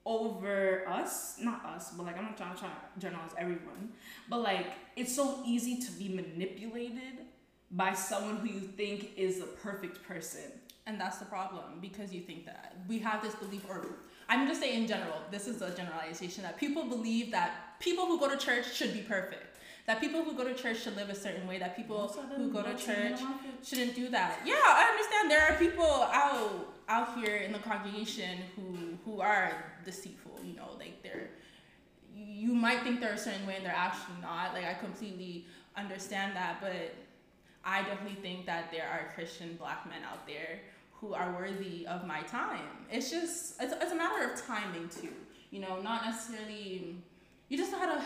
over 0.05 0.87
us, 0.87 1.35
not 1.39 1.65
us, 1.65 1.91
but 1.91 2.05
like 2.05 2.17
I'm 2.17 2.25
not 2.25 2.37
trying 2.37 2.55
to 2.55 2.59
generalize 2.99 3.31
everyone, 3.37 3.93
but 4.29 4.41
like 4.41 4.73
it's 4.95 5.15
so 5.15 5.41
easy 5.45 5.77
to 5.77 5.91
be 5.93 6.09
manipulated 6.09 7.25
by 7.71 7.93
someone 7.93 8.37
who 8.37 8.49
you 8.49 8.59
think 8.59 9.11
is 9.17 9.39
the 9.39 9.45
perfect 9.45 10.03
person. 10.03 10.51
And 10.85 10.99
that's 10.99 11.17
the 11.17 11.25
problem 11.25 11.79
because 11.81 12.13
you 12.13 12.21
think 12.21 12.45
that 12.45 12.75
we 12.89 12.99
have 12.99 13.23
this 13.23 13.33
belief, 13.35 13.65
or 13.69 13.85
I'm 14.27 14.47
just 14.47 14.59
saying 14.59 14.81
in 14.81 14.87
general, 14.87 15.15
this 15.31 15.47
is 15.47 15.61
a 15.61 15.73
generalization 15.73 16.43
that 16.43 16.57
people 16.57 16.83
believe 16.83 17.31
that 17.31 17.79
people 17.79 18.05
who 18.05 18.19
go 18.19 18.29
to 18.29 18.37
church 18.37 18.73
should 18.73 18.93
be 18.93 18.99
perfect. 18.99 19.52
That 19.85 19.99
people 19.99 20.23
who 20.23 20.33
go 20.33 20.43
to 20.45 20.53
church 20.53 20.83
should 20.83 20.95
live 20.95 21.09
a 21.09 21.15
certain 21.15 21.45
way, 21.47 21.59
that 21.59 21.75
people 21.75 21.97
Most 21.97 22.17
of 22.17 22.29
them 22.29 22.43
who 22.43 22.51
go 22.51 22.63
to 22.63 22.75
church 22.75 23.19
shouldn't 23.63 23.95
do 23.95 24.09
that. 24.09 24.39
Yeah, 24.45 24.53
I 24.55 24.89
understand 24.91 25.29
there 25.29 25.51
are 25.51 25.57
people 25.57 25.85
out 25.85 26.69
out 26.89 27.17
here 27.17 27.37
in 27.37 27.51
the 27.51 27.59
congregation 27.59 28.39
who 28.55 28.97
who 29.05 29.21
are 29.21 29.73
deceitful, 29.85 30.39
you 30.43 30.55
know, 30.55 30.69
like 30.79 31.03
they're 31.03 31.29
you 32.15 32.53
might 32.53 32.83
think 32.83 32.99
they're 32.99 33.13
a 33.13 33.17
certain 33.17 33.45
way 33.45 33.55
and 33.57 33.65
they're 33.65 33.75
actually 33.75 34.21
not. 34.21 34.53
Like 34.53 34.65
I 34.65 34.73
completely 34.73 35.45
understand 35.75 36.35
that, 36.35 36.61
but 36.61 36.93
I 37.65 37.81
definitely 37.83 38.21
think 38.21 38.45
that 38.45 38.71
there 38.71 38.87
are 38.87 39.11
Christian 39.15 39.55
black 39.57 39.85
men 39.89 40.03
out 40.03 40.27
there 40.27 40.59
who 40.93 41.13
are 41.13 41.33
worthy 41.33 41.85
of 41.87 42.05
my 42.05 42.21
time. 42.21 42.67
It's 42.89 43.09
just 43.09 43.61
it's, 43.61 43.73
it's 43.73 43.91
a 43.91 43.95
matter 43.95 44.31
of 44.31 44.41
timing 44.41 44.89
too. 44.89 45.13
You 45.51 45.59
know, 45.59 45.81
not 45.81 46.05
necessarily 46.05 46.95
you 47.49 47.57
just 47.57 47.71
know 47.71 47.79
how 47.79 47.95
to 47.95 48.03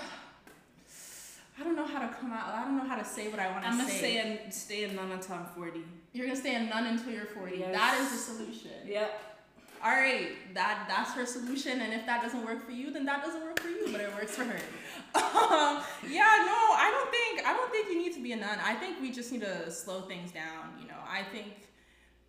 I 1.59 1.63
don't 1.63 1.75
know 1.75 1.87
how 1.87 2.07
to 2.07 2.13
come 2.13 2.31
out. 2.31 2.53
I 2.53 2.63
don't 2.63 2.77
know 2.77 2.87
how 2.87 2.97
to 2.97 3.05
say 3.05 3.29
what 3.29 3.39
I 3.39 3.51
want 3.51 3.63
to 3.63 3.71
say. 3.71 3.73
I'm 3.73 3.77
gonna 3.79 3.89
say. 3.89 3.97
stay 3.97 4.17
and 4.17 4.53
stay 4.53 4.83
a 4.83 4.93
nun 4.93 5.11
until 5.11 5.35
I'm 5.35 5.45
40. 5.55 5.81
You're 6.13 6.27
gonna 6.27 6.39
stay 6.39 6.55
a 6.55 6.61
nun 6.61 6.85
until 6.85 7.13
you're 7.13 7.25
40. 7.25 7.57
Yes. 7.57 7.75
That 7.75 7.99
is 8.01 8.11
the 8.11 8.17
solution. 8.17 8.71
Yep. 8.85 9.23
All 9.83 9.91
right, 9.91 10.29
that 10.55 10.85
that's 10.87 11.11
her 11.13 11.25
solution, 11.25 11.81
and 11.81 11.93
if 11.93 12.03
that 12.07 12.23
doesn't 12.23 12.43
work 12.43 12.65
for 12.65 12.71
you, 12.71 12.91
then 12.91 13.05
that 13.05 13.23
doesn't 13.23 13.43
work 13.43 13.59
for 13.59 13.69
you, 13.69 13.87
but 13.91 14.01
it 14.01 14.11
works 14.15 14.35
for 14.35 14.43
her. 14.43 14.59
Um, 15.15 15.81
yeah, 16.07 16.43
no, 16.45 16.59
I 16.75 16.91
don't 16.91 17.09
think 17.09 17.47
I 17.47 17.53
don't 17.53 17.71
think 17.71 17.87
you 17.89 17.97
need 17.97 18.13
to 18.13 18.21
be 18.21 18.33
a 18.33 18.35
nun. 18.35 18.59
I 18.63 18.73
think 18.75 18.99
we 19.01 19.11
just 19.11 19.31
need 19.31 19.41
to 19.41 19.71
slow 19.71 20.01
things 20.01 20.31
down. 20.31 20.73
You 20.81 20.87
know, 20.87 20.97
I 21.09 21.23
think 21.23 21.47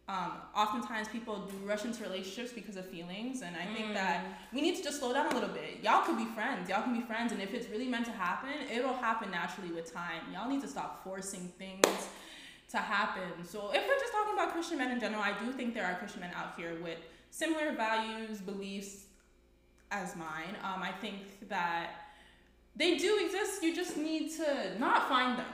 um, 0.09 0.33
oftentimes 0.57 1.07
people 1.09 1.47
do 1.51 1.69
rush 1.69 1.85
into 1.85 2.03
relationships 2.03 2.51
because 2.53 2.77
of 2.77 2.87
feelings, 2.87 3.43
and 3.43 3.55
I 3.55 3.67
think 3.75 3.93
that 3.93 4.25
we 4.55 4.63
need 4.63 4.77
to 4.77 4.83
just 4.83 5.01
slow 5.01 5.13
down 5.13 5.31
a 5.31 5.35
little 5.35 5.51
bit. 5.51 5.81
Y'all 5.83 6.03
could 6.03 6.17
be 6.17 6.25
friends. 6.25 6.71
Y'all 6.71 6.83
can 6.83 6.99
be 6.99 7.05
friends, 7.05 7.31
and 7.33 7.43
if 7.43 7.53
it's 7.53 7.69
really 7.69 7.87
meant 7.87 8.07
to 8.07 8.13
happen, 8.13 8.51
it'll 8.73 8.95
happen 8.95 9.31
naturally 9.31 9.71
with 9.71 9.93
time. 9.93 10.23
Y'all 10.33 10.49
need 10.49 10.63
to 10.63 10.69
stop 10.69 11.05
forcing 11.05 11.53
things 11.59 12.09
to 12.71 12.79
happen. 12.79 13.45
So 13.45 13.71
if 13.71 13.87
we're 13.87 13.99
just 13.99 14.13
talking 14.13 14.33
about 14.33 14.53
Christian 14.53 14.79
men 14.79 14.91
in 14.91 14.99
general, 14.99 15.23
I 15.23 15.39
do 15.45 15.53
think 15.53 15.75
there 15.75 15.85
are 15.85 15.95
Christian 15.97 16.21
men 16.21 16.31
out 16.35 16.55
here 16.57 16.81
with 16.83 16.99
similar 17.31 17.73
values, 17.73 18.41
beliefs 18.41 19.05
as 19.91 20.17
mine. 20.17 20.57
Um, 20.65 20.83
I 20.83 20.93
think 21.03 21.49
that 21.51 21.91
they 22.77 22.97
do 22.97 23.21
exist. 23.25 23.63
You 23.63 23.75
just 23.75 23.99
need 23.99 24.31
to 24.37 24.79
not 24.79 25.09
find 25.09 25.39
them. 25.39 25.47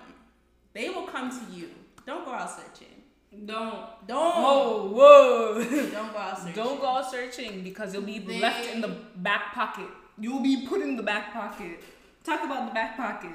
They 0.74 0.90
will 0.90 1.06
come 1.06 1.30
to 1.30 1.56
you. 1.56 1.70
Don't 2.06 2.24
go 2.24 2.32
out 2.32 2.50
searching. 2.50 3.03
Don't. 3.44 4.06
Don't. 4.06 4.32
Oh, 4.36 4.88
whoa. 4.92 5.64
Don't 5.90 6.12
go 6.12 6.18
out 6.18 6.38
searching. 6.38 6.54
Don't 6.54 6.80
go 6.80 6.86
out 6.86 7.10
searching 7.10 7.62
because 7.62 7.92
you'll 7.92 8.02
be 8.02 8.18
They- 8.18 8.40
left 8.40 8.68
in 8.72 8.80
the 8.80 8.96
back 9.16 9.52
pocket. 9.54 9.88
You'll 10.18 10.42
be 10.42 10.66
put 10.66 10.80
in 10.80 10.96
the 10.96 11.02
back 11.02 11.32
pocket. 11.32 11.82
Talk 12.22 12.44
about 12.44 12.68
the 12.68 12.74
back 12.74 12.96
pocket. 12.96 13.32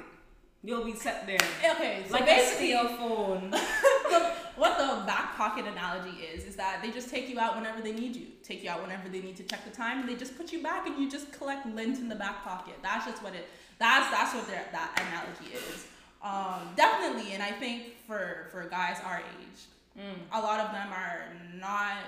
You'll 0.62 0.84
be 0.84 0.94
set 0.94 1.26
there. 1.26 1.38
Okay, 1.72 2.04
so 2.06 2.12
like 2.12 2.22
a 2.22 2.26
basically, 2.26 2.66
steel 2.68 2.88
phone. 2.88 3.50
the, 4.10 4.32
what 4.56 4.76
the 4.76 5.06
back 5.06 5.36
pocket 5.36 5.64
analogy 5.66 6.18
is 6.22 6.44
is 6.44 6.56
that 6.56 6.80
they 6.82 6.90
just 6.90 7.08
take 7.08 7.30
you 7.30 7.40
out 7.40 7.56
whenever 7.56 7.80
they 7.80 7.92
need 7.92 8.14
you 8.14 8.26
take 8.42 8.62
you 8.62 8.68
out 8.68 8.82
whenever 8.82 9.08
they 9.08 9.22
need 9.22 9.36
to 9.36 9.42
check 9.44 9.64
the 9.64 9.74
time 9.74 10.00
and 10.00 10.08
they 10.08 10.14
just 10.14 10.36
put 10.36 10.52
you 10.52 10.62
back 10.62 10.86
and 10.86 10.98
you 10.98 11.10
just 11.10 11.32
collect 11.32 11.64
lint 11.66 11.98
in 11.98 12.08
the 12.10 12.14
back 12.14 12.44
pocket 12.44 12.74
that's 12.82 13.06
just 13.06 13.22
what 13.22 13.34
it 13.34 13.48
that's 13.78 14.10
that's 14.10 14.34
what 14.34 14.46
their 14.46 14.66
that 14.70 14.90
analogy 15.00 15.54
is 15.54 15.86
um, 16.22 16.60
definitely 16.76 17.32
and 17.32 17.42
i 17.42 17.50
think 17.50 17.96
for 18.06 18.48
for 18.52 18.68
guys 18.68 18.98
our 19.06 19.18
age 19.18 19.60
Mm. 20.00 20.14
a 20.32 20.40
lot 20.40 20.60
of 20.60 20.72
them 20.72 20.88
are 20.92 21.26
not 21.58 21.98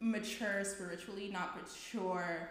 mature 0.00 0.62
spiritually 0.64 1.28
not 1.32 1.56
mature 1.60 2.48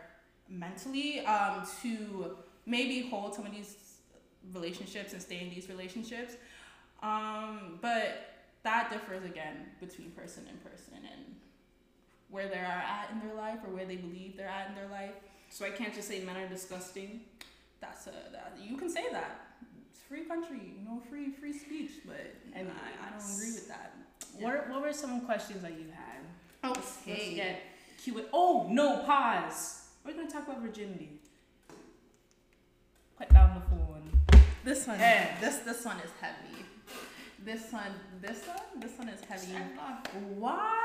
mentally 0.49 1.25
um, 1.25 1.65
to 1.81 2.35
maybe 2.65 3.07
hold 3.09 3.33
some 3.33 3.45
of 3.45 3.53
these 3.53 3.75
relationships 4.53 5.13
and 5.13 5.21
stay 5.21 5.39
in 5.39 5.49
these 5.49 5.69
relationships 5.69 6.35
um, 7.01 7.79
but 7.81 8.37
that 8.63 8.91
differs 8.91 9.23
again 9.23 9.67
between 9.79 10.11
person 10.11 10.43
and 10.49 10.61
person 10.63 10.95
and 10.95 11.35
where 12.29 12.47
they 12.47 12.59
are 12.59 12.83
at 12.83 13.09
in 13.11 13.25
their 13.25 13.35
life 13.35 13.59
or 13.65 13.73
where 13.73 13.85
they 13.85 13.95
believe 13.95 14.35
they're 14.35 14.49
at 14.49 14.69
in 14.69 14.75
their 14.75 14.89
life. 14.89 15.13
So 15.49 15.65
I 15.65 15.69
can't 15.69 15.93
just 15.93 16.07
say 16.07 16.19
men 16.21 16.35
are 16.35 16.47
disgusting. 16.47 17.21
That's 17.79 18.07
a 18.07 18.11
that 18.31 18.57
you 18.61 18.77
can 18.77 18.89
say 18.89 19.05
that. 19.11 19.47
It's 19.89 20.01
free 20.01 20.25
country, 20.25 20.73
you 20.77 20.83
know, 20.83 21.01
free 21.09 21.31
free 21.31 21.53
speech, 21.53 21.91
but 22.05 22.35
And 22.53 22.69
I, 22.69 23.07
I 23.07 23.09
don't 23.11 23.33
agree 23.33 23.53
with 23.53 23.67
that. 23.69 23.93
What 24.39 24.69
What 24.69 24.81
were 24.81 24.93
some 24.93 25.21
questions 25.21 25.61
that 25.63 25.71
you 25.71 25.85
had? 25.93 26.21
Let's 26.63 26.97
Okay. 27.01 27.35
get 27.35 27.61
Q. 28.03 28.25
Oh 28.33 28.67
no! 28.69 29.03
Pause. 29.03 29.83
We're 30.05 30.13
gonna 30.13 30.29
talk 30.29 30.47
about 30.47 30.61
virginity. 30.61 31.19
Put 33.17 33.29
down 33.29 33.55
the 33.59 33.61
phone. 33.69 34.41
This 34.63 34.85
one, 34.87 34.99
Yeah. 34.99 35.39
this 35.39 35.57
this 35.59 35.83
one 35.85 35.97
is 35.99 36.11
heavy. 36.21 36.65
This 37.39 37.71
one, 37.71 37.93
this 38.21 38.45
one, 38.47 38.79
this 38.79 38.97
one 38.97 39.09
is 39.09 39.21
heavy. 39.21 39.53
Why 40.35 40.83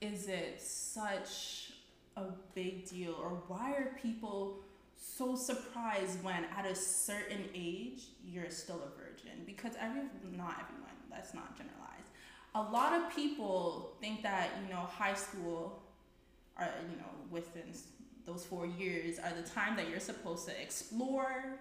is 0.00 0.28
it 0.28 0.60
such 0.62 1.72
a 2.16 2.24
big 2.54 2.88
deal, 2.88 3.14
or 3.14 3.30
why 3.48 3.72
are 3.72 3.96
people 4.00 4.60
so 4.96 5.34
surprised 5.36 6.22
when 6.22 6.44
at 6.56 6.64
a 6.66 6.74
certain 6.74 7.48
age 7.54 8.04
you're 8.24 8.50
still 8.50 8.80
a 8.82 8.98
virgin? 8.98 9.44
Because 9.44 9.74
every 9.78 10.02
not 10.32 10.56
everyone, 10.62 10.93
let's 11.14 11.34
not 11.34 11.56
generalize. 11.56 12.08
A 12.54 12.62
lot 12.62 12.92
of 12.92 13.14
people 13.14 13.92
think 14.00 14.22
that 14.22 14.50
you 14.62 14.72
know 14.72 14.80
high 14.80 15.14
school, 15.14 15.82
or 16.58 16.68
you 16.90 16.96
know 16.96 17.10
within 17.30 17.74
those 18.26 18.44
four 18.44 18.66
years 18.66 19.18
are 19.18 19.32
the 19.34 19.48
time 19.48 19.76
that 19.76 19.88
you're 19.88 20.00
supposed 20.00 20.46
to 20.48 20.62
explore 20.62 21.58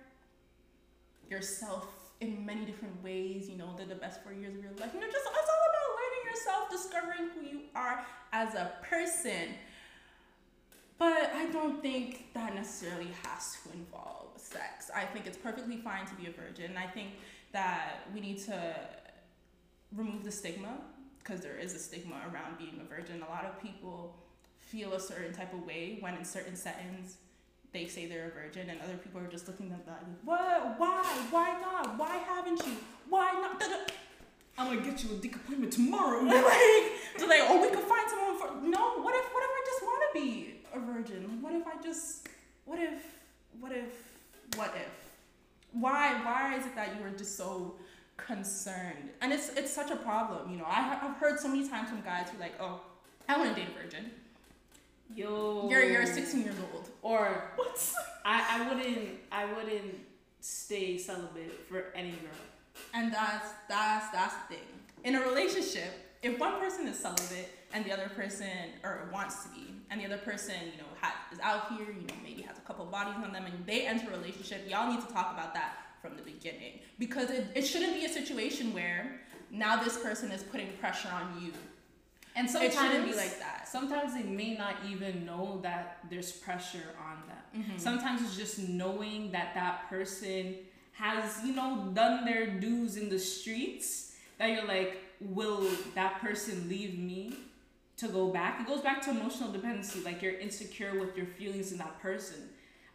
yourself 1.29 1.87
in 2.21 2.45
many 2.45 2.65
different 2.65 3.03
ways. 3.03 3.49
You 3.49 3.57
know, 3.57 3.73
they're 3.75 3.85
the 3.85 3.95
best 3.95 4.23
four 4.23 4.33
years 4.33 4.55
of 4.55 4.63
your 4.63 4.73
life. 4.73 4.91
You 4.93 4.99
know, 4.99 5.07
just 5.07 5.25
it's 5.25 5.49
all 5.49 5.65
about 5.69 5.89
learning 5.99 6.23
yourself, 6.31 6.69
discovering 6.69 7.29
who 7.33 7.57
you 7.57 7.63
are 7.75 8.05
as 8.31 8.53
a 8.55 8.71
person. 8.83 9.55
But 10.97 11.31
I 11.35 11.47
don't 11.51 11.81
think 11.81 12.33
that 12.33 12.55
necessarily 12.55 13.09
has 13.23 13.57
to 13.63 13.73
involve 13.73 14.29
sex. 14.37 14.89
I 14.95 15.05
think 15.05 15.25
it's 15.25 15.37
perfectly 15.37 15.77
fine 15.77 16.05
to 16.05 16.15
be 16.15 16.27
a 16.27 16.31
virgin. 16.31 16.77
I 16.77 16.87
think 16.87 17.09
that 17.51 18.07
we 18.13 18.21
need 18.21 18.39
to 18.45 18.75
remove 19.95 20.23
the 20.23 20.31
stigma 20.31 20.77
because 21.19 21.41
there 21.41 21.57
is 21.57 21.73
a 21.73 21.79
stigma 21.79 22.15
around 22.31 22.57
being 22.57 22.79
a 22.81 22.83
virgin. 22.83 23.23
A 23.27 23.29
lot 23.29 23.45
of 23.45 23.61
people 23.61 24.15
feel 24.59 24.93
a 24.93 24.99
certain 24.99 25.33
type 25.33 25.53
of 25.53 25.65
way 25.65 25.97
when 25.99 26.15
in 26.15 26.25
certain 26.25 26.55
settings 26.55 27.17
they 27.71 27.87
say 27.87 28.05
they're 28.05 28.27
a 28.27 28.31
virgin 28.31 28.69
and 28.69 28.79
other 28.81 28.97
people 28.97 29.19
are 29.19 29.27
just 29.27 29.47
looking 29.47 29.71
at 29.71 29.85
that 29.85 30.03
like, 30.07 30.19
what? 30.23 30.79
Why? 30.79 31.03
Why 31.31 31.59
not? 31.59 31.97
Why 31.97 32.17
haven't 32.17 32.63
you? 32.65 32.73
Why 33.09 33.31
not? 33.33 33.63
I'm 34.57 34.67
gonna 34.67 34.87
get 34.87 35.03
you 35.03 35.09
a 35.11 35.15
dick 35.15 35.35
appointment 35.35 35.73
tomorrow. 35.73 36.21
like, 36.23 36.35
like, 37.27 37.41
oh, 37.43 37.59
we 37.61 37.69
could 37.69 37.85
find 37.85 38.09
someone 38.09 38.37
for. 38.37 38.67
No, 38.67 39.01
what 39.01 39.15
if? 39.15 39.25
What 39.33 39.43
if 39.43 39.49
I 39.49 39.63
just 39.65 39.83
want 39.83 40.03
to 40.13 40.21
be 40.21 40.55
a 40.73 40.79
virgin? 40.79 41.41
What 41.41 41.53
if 41.53 41.65
I 41.65 41.81
just? 41.81 42.27
What 42.65 42.79
if? 42.79 43.01
What 43.59 43.71
if? 43.71 44.55
What 44.55 44.73
if? 44.75 44.91
Why? 45.71 46.13
Why 46.23 46.55
is 46.55 46.65
it 46.67 46.75
that 46.75 46.95
you 46.95 47.05
are 47.05 47.09
just 47.09 47.35
so 47.35 47.75
concerned? 48.17 49.09
And 49.21 49.33
it's 49.33 49.49
it's 49.49 49.71
such 49.71 49.91
a 49.91 49.95
problem. 49.95 50.51
You 50.51 50.57
know, 50.57 50.65
I, 50.67 50.99
I've 51.01 51.17
heard 51.17 51.39
so 51.39 51.47
many 51.47 51.67
times 51.67 51.89
from 51.89 52.01
guys 52.01 52.29
who 52.29 52.39
like, 52.39 52.53
oh, 52.59 52.81
I 53.27 53.37
want 53.37 53.55
to 53.55 53.61
date 53.61 53.69
a 53.75 53.83
virgin. 53.83 54.11
Yo. 55.15 55.67
You're 55.69 55.83
you're 55.83 56.05
16 56.05 56.41
years 56.43 56.55
old. 56.73 56.89
Or 57.01 57.51
What? 57.55 57.93
I, 58.25 58.61
I 58.61 58.73
wouldn't 58.73 59.09
I 59.31 59.45
wouldn't 59.53 59.95
stay 60.39 60.97
celibate 60.97 61.67
for 61.67 61.85
any 61.95 62.11
girl. 62.11 62.31
And 62.93 63.13
that's 63.13 63.47
that's 63.69 64.09
that's 64.11 64.35
the 64.47 64.55
thing. 64.55 64.65
In 65.03 65.15
a 65.15 65.21
relationship, 65.21 65.91
if 66.21 66.39
one 66.39 66.59
person 66.59 66.87
is 66.87 66.97
celibate 66.97 67.49
and 67.73 67.83
the 67.85 67.91
other 67.91 68.09
person 68.15 68.47
or 68.83 69.09
wants 69.11 69.43
to 69.43 69.49
be, 69.49 69.73
and 69.89 69.99
the 69.99 70.05
other 70.05 70.17
person, 70.17 70.55
you 70.71 70.77
know, 70.77 70.87
ha- 71.01 71.25
is 71.31 71.39
out 71.39 71.73
here, 71.73 71.87
you 71.87 72.07
know, 72.07 72.15
maybe 72.23 72.41
has 72.43 72.57
a 72.57 72.61
couple 72.61 72.85
bodies 72.85 73.15
on 73.23 73.33
them, 73.33 73.45
and 73.45 73.65
they 73.65 73.85
enter 73.85 74.07
a 74.07 74.17
relationship, 74.17 74.67
y'all 74.69 74.91
need 74.91 75.01
to 75.05 75.13
talk 75.13 75.33
about 75.33 75.53
that 75.53 75.73
from 76.03 76.17
the 76.17 76.21
beginning 76.21 76.79
because 76.99 77.29
it, 77.31 77.47
it 77.55 77.61
shouldn't 77.63 77.93
be 77.93 78.03
a 78.05 78.09
situation 78.09 78.73
where 78.73 79.21
now 79.49 79.81
this 79.81 79.97
person 79.97 80.29
is 80.31 80.43
putting 80.43 80.67
pressure 80.73 81.07
on 81.07 81.41
you. 81.41 81.53
And 82.35 82.49
sometimes 82.49 82.73
It 82.73 82.77
shouldn't 82.77 83.05
be 83.05 83.15
like 83.15 83.39
that. 83.39 83.67
Sometimes 83.67 84.13
they 84.13 84.23
may 84.23 84.55
not 84.57 84.75
even 84.89 85.25
know 85.25 85.59
that 85.61 85.99
there's 86.09 86.31
pressure 86.31 86.89
on 87.09 87.17
them. 87.29 87.63
Mhm. 87.63 87.79
Sometimes 87.79 88.21
it's 88.23 88.35
just 88.35 88.59
knowing 88.67 89.31
that 89.31 89.53
that 89.53 89.87
person 89.87 90.57
has, 90.93 91.39
you 91.45 91.53
know, 91.53 91.91
done 91.93 92.25
their 92.25 92.47
dues 92.47 92.97
in 92.97 93.07
the 93.09 93.19
streets. 93.19 94.15
That 94.39 94.47
you're 94.49 94.65
like, 94.65 94.97
will 95.21 95.69
that 95.93 96.19
person 96.21 96.67
leave 96.67 96.97
me 96.97 97.35
to 97.97 98.07
go 98.07 98.29
back? 98.29 98.59
It 98.61 98.67
goes 98.67 98.81
back 98.81 99.01
to 99.03 99.11
emotional 99.11 99.51
dependency. 99.51 100.01
Like 100.01 100.21
you're 100.23 100.39
insecure 100.39 100.99
with 100.99 101.15
your 101.15 101.27
feelings 101.27 101.71
in 101.71 101.77
that 101.77 102.01
person. 102.01 102.49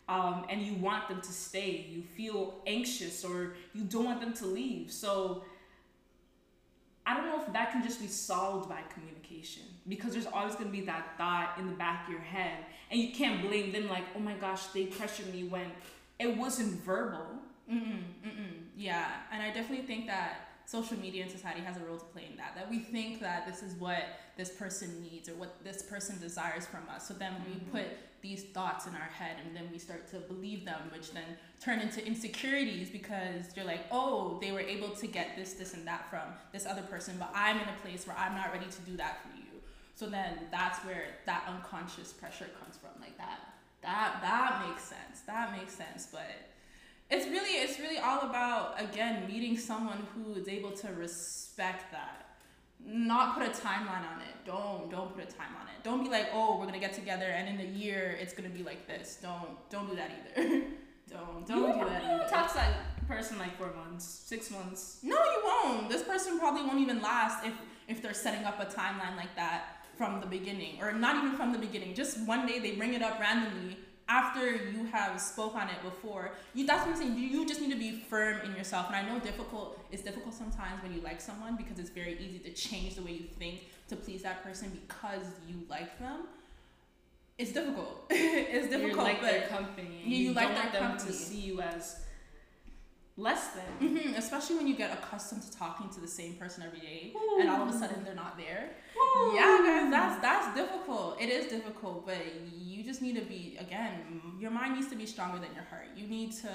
Um, 0.08 0.46
and 0.48 0.62
you 0.62 0.72
want 0.74 1.08
them 1.08 1.20
to 1.20 1.32
stay. 1.32 1.86
You 1.90 2.02
feel 2.02 2.62
anxious 2.66 3.24
or 3.24 3.54
you 3.74 3.84
don't 3.84 4.06
want 4.06 4.20
them 4.22 4.32
to 4.34 4.46
leave. 4.46 4.90
So 4.90 5.44
I 7.04 7.14
don't 7.14 7.26
know 7.26 7.42
if 7.42 7.52
that 7.52 7.72
can 7.72 7.82
just 7.82 8.00
be 8.00 8.06
solved 8.06 8.68
by 8.68 8.80
communication 8.92 9.62
because 9.86 10.12
there's 10.12 10.26
always 10.26 10.54
going 10.54 10.66
to 10.66 10.72
be 10.72 10.82
that 10.82 11.16
thought 11.16 11.56
in 11.58 11.66
the 11.66 11.72
back 11.72 12.06
of 12.06 12.12
your 12.12 12.22
head, 12.22 12.64
and 12.90 13.00
you 13.00 13.12
can't 13.12 13.40
blame 13.40 13.72
them 13.72 13.88
like, 13.88 14.04
oh 14.14 14.18
my 14.18 14.34
gosh, 14.34 14.66
they 14.68 14.84
pressured 14.84 15.32
me 15.32 15.44
when 15.44 15.70
it 16.18 16.36
wasn't 16.36 16.82
verbal. 16.82 17.26
Mm-mm, 17.70 18.02
mm-mm. 18.26 18.52
Yeah, 18.76 19.08
and 19.32 19.42
I 19.42 19.48
definitely 19.48 19.86
think 19.86 20.06
that 20.06 20.47
social 20.68 20.98
media 20.98 21.22
and 21.22 21.32
society 21.32 21.60
has 21.60 21.78
a 21.78 21.80
role 21.80 21.96
to 21.96 22.04
play 22.06 22.26
in 22.30 22.36
that. 22.36 22.54
That 22.54 22.68
we 22.68 22.78
think 22.78 23.20
that 23.20 23.46
this 23.46 23.62
is 23.62 23.72
what 23.76 24.02
this 24.36 24.50
person 24.50 25.00
needs 25.00 25.26
or 25.26 25.32
what 25.36 25.64
this 25.64 25.80
person 25.82 26.20
desires 26.20 26.66
from 26.66 26.82
us. 26.94 27.08
So 27.08 27.14
then 27.14 27.42
we 27.46 27.54
Mhm. 27.54 27.70
put 27.70 27.86
these 28.20 28.44
thoughts 28.44 28.86
in 28.86 28.94
our 28.94 29.10
head 29.20 29.38
and 29.42 29.56
then 29.56 29.70
we 29.72 29.78
start 29.78 30.06
to 30.10 30.18
believe 30.18 30.66
them, 30.66 30.90
which 30.92 31.12
then 31.12 31.38
turn 31.58 31.80
into 31.80 32.04
insecurities 32.04 32.90
because 32.90 33.56
you're 33.56 33.64
like, 33.64 33.86
oh, 33.90 34.38
they 34.42 34.52
were 34.52 34.60
able 34.60 34.90
to 34.96 35.06
get 35.06 35.36
this, 35.36 35.54
this, 35.54 35.72
and 35.72 35.86
that 35.86 36.10
from 36.10 36.34
this 36.52 36.66
other 36.66 36.82
person, 36.82 37.16
but 37.18 37.30
I'm 37.34 37.56
in 37.58 37.68
a 37.70 37.76
place 37.80 38.06
where 38.06 38.18
I'm 38.18 38.34
not 38.34 38.52
ready 38.52 38.66
to 38.70 38.80
do 38.82 38.94
that 38.98 39.22
for 39.22 39.34
you. 39.38 39.62
So 39.94 40.06
then 40.06 40.48
that's 40.50 40.84
where 40.84 41.14
that 41.24 41.44
unconscious 41.48 42.12
pressure 42.12 42.50
comes 42.60 42.76
from, 42.76 42.90
like 43.00 43.16
that. 43.16 43.40
That 43.80 44.20
that 44.20 44.68
makes 44.68 44.82
sense. 44.84 45.20
That 45.26 45.52
makes 45.56 45.72
sense, 45.72 46.08
but 46.12 46.28
it's 47.10 47.26
really 47.26 47.52
it's 47.62 47.78
really 47.78 47.98
all 47.98 48.20
about 48.20 48.80
again 48.80 49.26
meeting 49.26 49.56
someone 49.56 50.06
who 50.14 50.34
is 50.34 50.48
able 50.48 50.72
to 50.72 50.88
respect 50.88 51.90
that. 51.92 52.26
Not 52.84 53.36
put 53.36 53.46
a 53.46 53.50
timeline 53.50 54.06
on 54.12 54.20
it. 54.20 54.34
Don't 54.44 54.90
don't 54.90 55.14
put 55.14 55.24
a 55.24 55.26
time 55.26 55.54
on 55.60 55.66
it. 55.68 55.82
Don't 55.82 56.02
be 56.04 56.10
like 56.10 56.28
oh 56.32 56.58
we're 56.58 56.66
gonna 56.66 56.78
get 56.78 56.92
together 56.92 57.24
and 57.24 57.48
in 57.48 57.66
a 57.66 57.70
year 57.70 58.16
it's 58.20 58.32
gonna 58.34 58.48
be 58.50 58.62
like 58.62 58.86
this. 58.86 59.18
Don't 59.22 59.68
don't 59.70 59.88
do 59.88 59.96
that 59.96 60.10
either. 60.36 60.62
Don't 61.08 61.46
don't 61.46 61.78
you, 61.78 61.84
do 61.84 61.88
that 61.88 62.02
you 62.02 62.10
either. 62.10 62.28
talk 62.28 62.48
to 62.48 62.54
that 62.56 63.08
person 63.08 63.38
like 63.38 63.56
four 63.56 63.72
months, 63.72 64.04
six 64.04 64.50
months. 64.50 64.98
no 65.02 65.16
you 65.16 65.42
won't. 65.42 65.88
This 65.88 66.02
person 66.02 66.38
probably 66.38 66.62
won't 66.64 66.80
even 66.80 67.00
last 67.00 67.46
if 67.46 67.54
if 67.88 68.02
they're 68.02 68.12
setting 68.12 68.44
up 68.44 68.60
a 68.60 68.66
timeline 68.66 69.16
like 69.16 69.34
that 69.34 69.78
from 69.96 70.20
the 70.20 70.26
beginning 70.26 70.76
or 70.82 70.92
not 70.92 71.16
even 71.16 71.34
from 71.36 71.52
the 71.52 71.58
beginning 71.58 71.92
just 71.94 72.20
one 72.26 72.46
day 72.46 72.58
they 72.60 72.72
bring 72.72 72.94
it 72.94 73.02
up 73.02 73.18
randomly 73.18 73.76
after 74.08 74.50
you 74.72 74.84
have 74.90 75.20
spoke 75.20 75.54
on 75.54 75.68
it 75.68 75.80
before 75.82 76.32
you 76.54 76.66
that's 76.66 76.86
what 76.86 76.92
i'm 76.94 77.00
saying 77.00 77.14
you, 77.14 77.26
you 77.34 77.46
just 77.46 77.60
need 77.60 77.70
to 77.70 77.78
be 77.78 78.00
firm 78.08 78.40
in 78.46 78.54
yourself. 78.56 78.86
And 78.88 78.96
i 78.96 79.02
know 79.08 79.18
difficult 79.20 79.78
it's 79.92 80.02
difficult 80.02 80.34
sometimes 80.34 80.82
when 80.82 80.92
you 80.94 81.00
like 81.02 81.20
someone 81.20 81.56
because 81.56 81.78
it's 81.78 81.90
very 81.90 82.14
easy 82.24 82.38
to 82.38 82.52
change 82.52 82.94
the 82.96 83.02
way 83.02 83.12
you 83.12 83.26
think 83.38 83.56
to 83.88 83.96
please 83.96 84.22
that 84.22 84.42
person 84.42 84.70
because 84.70 85.26
you 85.48 85.56
like 85.68 85.98
them. 85.98 86.20
It's 87.38 87.52
difficult. 87.52 88.04
It's 88.10 88.68
difficult 88.68 88.96
You 89.06 89.12
like 89.12 89.20
but 89.20 89.30
their 89.30 89.46
company. 89.48 90.02
You- 90.04 90.16
you 90.28 90.32
like 90.32 90.48
don't 90.48 90.54
their 90.54 90.62
want 90.64 90.72
them 90.72 90.82
company. 90.90 91.10
to 91.10 91.16
see 91.16 91.40
you 91.40 91.60
as 91.60 92.00
less 93.16 93.48
than. 93.56 93.64
hmm 93.88 94.14
especially 94.14 94.56
when 94.56 94.66
you 94.68 94.76
get 94.76 94.92
accustomed 94.92 95.42
to 95.42 95.50
talking 95.56 95.88
to 95.90 96.00
the 96.00 96.06
same 96.06 96.34
person 96.34 96.62
every 96.66 96.80
day 96.80 97.12
and 97.40 97.48
all 97.50 97.62
of 97.62 97.68
a 97.74 97.76
sudden 97.78 98.04
they're 98.04 98.14
not 98.26 98.36
there. 98.38 98.70
Yeah 99.34 99.58
guys 99.64 99.90
that's 99.90 100.16
that's 100.26 100.48
difficult. 100.60 101.20
It 101.20 101.28
is 101.28 101.46
difficult 101.50 102.06
but 102.06 102.18
just 102.88 103.02
need 103.02 103.16
to 103.16 103.26
be 103.36 103.56
again 103.60 103.92
your 104.40 104.50
mind 104.50 104.74
needs 104.74 104.88
to 104.88 104.96
be 104.96 105.06
stronger 105.06 105.38
than 105.38 105.52
your 105.54 105.64
heart 105.64 105.88
you 105.94 106.06
need 106.06 106.32
to 106.32 106.50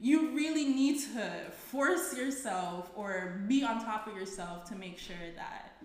you 0.00 0.16
really 0.34 0.66
need 0.66 0.98
to 1.00 1.50
force 1.50 2.16
yourself 2.16 2.90
or 2.94 3.42
be 3.48 3.64
on 3.64 3.84
top 3.84 4.06
of 4.06 4.14
yourself 4.14 4.64
to 4.68 4.74
make 4.76 4.98
sure 4.98 5.28
that 5.34 5.82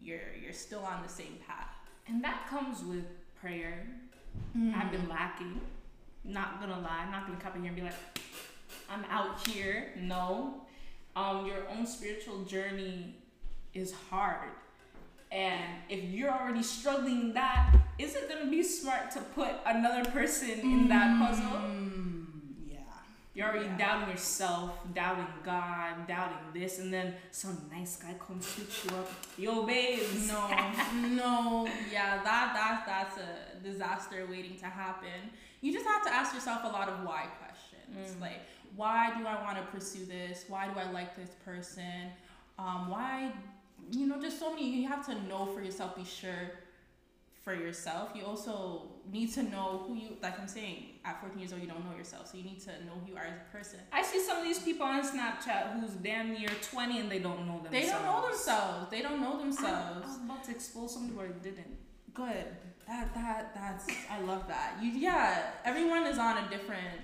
you're 0.00 0.34
you're 0.42 0.52
still 0.52 0.84
on 0.92 1.02
the 1.02 1.08
same 1.08 1.36
path 1.46 1.72
And 2.08 2.22
that 2.24 2.46
comes 2.48 2.82
with 2.84 3.04
prayer. 3.40 3.86
Mm. 4.56 4.74
I've 4.74 4.90
been 4.90 5.08
lacking. 5.08 5.60
Not 6.24 6.60
gonna 6.60 6.80
lie, 6.80 7.08
not 7.10 7.26
gonna 7.26 7.40
come 7.40 7.54
in 7.56 7.62
here 7.62 7.68
and 7.68 7.76
be 7.76 7.82
like, 7.82 7.94
I'm 8.88 9.04
out 9.10 9.46
here. 9.48 9.92
No. 9.96 10.62
Um, 11.14 11.46
your 11.46 11.68
own 11.68 11.86
spiritual 11.86 12.44
journey 12.44 13.16
is 13.74 13.92
hard. 14.10 14.50
And 15.32 15.60
if 15.88 16.04
you're 16.04 16.30
already 16.30 16.62
struggling 16.62 17.32
that, 17.32 17.74
is 17.98 18.14
it 18.14 18.28
gonna 18.28 18.50
be 18.50 18.62
smart 18.62 19.10
to 19.12 19.20
put 19.20 19.48
another 19.64 20.04
person 20.10 20.50
in 20.60 20.88
that 20.88 21.18
puzzle? 21.18 21.44
Mm, 21.58 22.26
yeah 22.68 22.78
You're 23.34 23.48
already 23.48 23.64
Yeah. 23.66 23.78
doubting 23.78 24.10
yourself, 24.10 24.72
doubting 24.92 25.26
God, 25.42 26.06
doubting 26.06 26.52
this, 26.52 26.78
and 26.80 26.92
then 26.92 27.14
some 27.30 27.56
nice 27.72 27.96
guy 27.96 28.12
comes 28.14 28.46
switch 28.46 28.84
you 28.84 28.96
up. 28.98 29.08
Yo, 29.38 29.62
babes. 29.64 30.28
No, 30.28 30.48
no, 31.22 31.66
yeah, 31.90 32.22
that 32.22 32.52
that 32.54 32.82
that's 32.86 33.16
a 33.16 33.58
disaster 33.62 34.26
waiting 34.30 34.58
to 34.58 34.66
happen. 34.66 35.30
You 35.62 35.72
just 35.72 35.86
have 35.86 36.02
to 36.04 36.12
ask 36.12 36.34
yourself 36.34 36.60
a 36.64 36.68
lot 36.68 36.88
of 36.90 37.04
why 37.04 37.22
questions, 37.40 38.16
Mm. 38.16 38.20
like 38.20 38.40
why 38.76 39.12
do 39.18 39.26
I 39.26 39.42
want 39.42 39.56
to 39.58 39.64
pursue 39.72 40.04
this? 40.04 40.44
Why 40.48 40.66
do 40.68 40.78
I 40.78 40.90
like 40.90 41.14
this 41.16 41.30
person? 41.44 42.10
Um, 42.58 42.88
why, 42.90 43.32
you 43.90 44.06
know, 44.06 44.20
just 44.20 44.38
so 44.38 44.50
many. 44.50 44.68
You 44.68 44.88
have 44.88 45.04
to 45.06 45.14
know 45.26 45.46
for 45.46 45.62
yourself. 45.62 45.96
Be 45.96 46.04
sure 46.04 46.52
for 47.42 47.54
yourself. 47.54 48.10
You 48.14 48.24
also 48.24 48.82
need 49.10 49.32
to 49.34 49.42
know 49.42 49.84
who 49.86 49.94
you. 49.94 50.16
Like 50.22 50.38
I'm 50.38 50.48
saying, 50.48 50.84
at 51.04 51.20
14 51.20 51.38
years 51.38 51.52
old, 51.52 51.60
you 51.60 51.68
don't 51.68 51.84
know 51.84 51.96
yourself, 51.96 52.28
so 52.30 52.38
you 52.38 52.44
need 52.44 52.60
to 52.60 52.70
know 52.84 52.92
who 53.04 53.10
you 53.12 53.16
are 53.16 53.24
as 53.24 53.34
a 53.34 53.56
person. 53.56 53.80
I 53.92 54.02
see 54.02 54.20
some 54.20 54.38
of 54.38 54.44
these 54.44 54.60
people 54.60 54.86
on 54.86 55.02
Snapchat 55.02 55.80
who's 55.80 55.90
damn 55.92 56.32
near 56.32 56.48
20 56.70 57.00
and 57.00 57.10
they 57.10 57.18
don't 57.18 57.46
know 57.46 57.60
themselves. 57.62 57.72
They 57.72 57.90
don't 57.90 58.04
know 58.04 58.28
themselves. 58.28 58.90
They 58.90 59.02
don't 59.02 59.20
know 59.20 59.32
I, 59.32 59.36
I 59.36 59.38
themselves. 59.38 60.06
was 60.06 60.16
about 60.16 60.44
to 60.44 60.50
expose 60.52 60.94
somebody 60.94 61.16
where 61.16 61.26
I 61.26 61.32
didn't. 61.42 61.76
Good. 62.14 62.46
That 62.86 63.14
that 63.14 63.54
that's 63.54 63.86
I 64.10 64.20
love 64.22 64.46
that. 64.48 64.76
You 64.82 64.90
yeah, 64.90 65.50
everyone 65.64 66.06
is 66.06 66.18
on 66.18 66.44
a 66.44 66.50
different, 66.50 67.00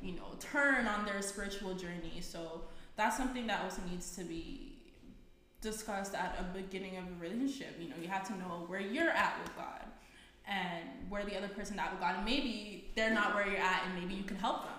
you 0.00 0.12
know, 0.12 0.36
turn 0.40 0.86
on 0.86 1.04
their 1.04 1.20
spiritual 1.22 1.74
journey. 1.74 2.20
So 2.20 2.62
that's 2.96 3.16
something 3.16 3.46
that 3.48 3.62
also 3.62 3.82
needs 3.90 4.16
to 4.16 4.24
be 4.24 4.71
discussed 5.62 6.14
at 6.14 6.36
a 6.38 6.42
beginning 6.56 6.96
of 6.98 7.04
a 7.04 7.14
relationship. 7.20 7.76
You 7.80 7.88
know, 7.88 7.94
you 8.02 8.08
have 8.08 8.26
to 8.26 8.32
know 8.34 8.64
where 8.66 8.80
you're 8.80 9.10
at 9.10 9.34
with 9.42 9.56
God 9.56 9.80
and 10.46 10.84
where 11.08 11.24
the 11.24 11.36
other 11.38 11.48
person 11.48 11.78
at 11.78 11.90
with 11.92 12.00
God. 12.00 12.16
And 12.16 12.24
maybe 12.26 12.90
they're 12.94 13.14
not 13.14 13.34
where 13.34 13.46
you're 13.46 13.56
at 13.60 13.84
and 13.86 13.94
maybe 13.98 14.14
you 14.14 14.24
can 14.24 14.36
help 14.36 14.64
them. 14.64 14.72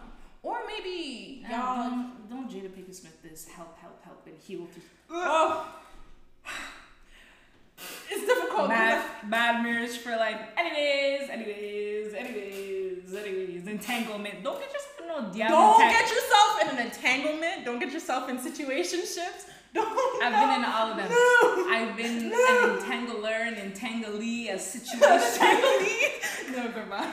Or 0.44 0.60
maybe 0.68 1.44
Y'all 1.50 1.60
y'all 1.78 1.90
don't, 1.90 2.30
don't 2.30 2.50
Jada 2.52 2.70
Pinkett 2.70 2.94
Smith 2.94 3.18
this 3.24 3.48
help, 3.48 3.80
help, 3.80 4.04
help, 4.04 4.22
and 4.28 4.36
he 4.46 4.58
will 4.58 4.68
just 4.68 4.86
Oh 5.10 5.66
it's 8.10 8.26
difficult. 8.26 8.50
'cause 8.60 8.70
bad, 8.70 9.30
bad 9.30 9.64
marriage 9.64 9.98
for 9.98 10.12
like 10.12 10.38
anyways, 10.58 11.30
anyways, 11.30 12.14
anyways, 12.14 13.14
anyways, 13.14 13.68
entanglement. 13.68 14.44
Don't 14.44 14.60
get 14.60 14.72
yourself 14.72 15.00
in 15.02 15.08
no 15.08 15.22
damn 15.34 15.50
Don't 15.50 15.82
entang- 15.82 15.92
get 15.92 16.10
yourself 16.12 16.62
in 16.62 16.68
an 16.78 16.86
entanglement. 16.88 17.66
Don't 17.66 17.80
get 17.80 17.92
yourself 17.92 18.30
in 18.30 18.38
situationships. 18.38 19.46
Don't. 19.76 20.24
I've 20.24 20.34
been 20.34 20.60
in 20.60 20.66
all 20.66 20.92
of 20.92 20.98
them. 20.98 21.10
No. 21.10 21.68
I've 21.74 21.98
been 21.98 22.30
No. 22.30 22.36
an 22.36 22.78
entangler, 22.78 23.48
an 23.48 23.56
entanglee, 23.56 24.54
a 24.54 24.60
situation. 24.60 25.02
no, 26.54 26.72
goodbye. 26.72 27.10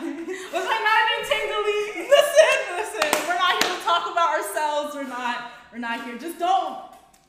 Was 0.53 0.67
I 0.69 0.79
not 0.89 1.01
an 1.05 1.11
entanglee? 1.25 2.09
listen, 2.17 2.57
listen. 2.77 3.27
We're 3.29 3.39
not 3.39 3.63
here 3.63 3.75
to 3.77 3.83
talk 3.83 4.11
about 4.13 4.39
ourselves. 4.39 4.95
We're 4.95 5.09
not. 5.09 5.53
We're 5.73 5.79
not 5.79 6.05
here. 6.05 6.19
Just 6.19 6.39
don't. 6.39 6.79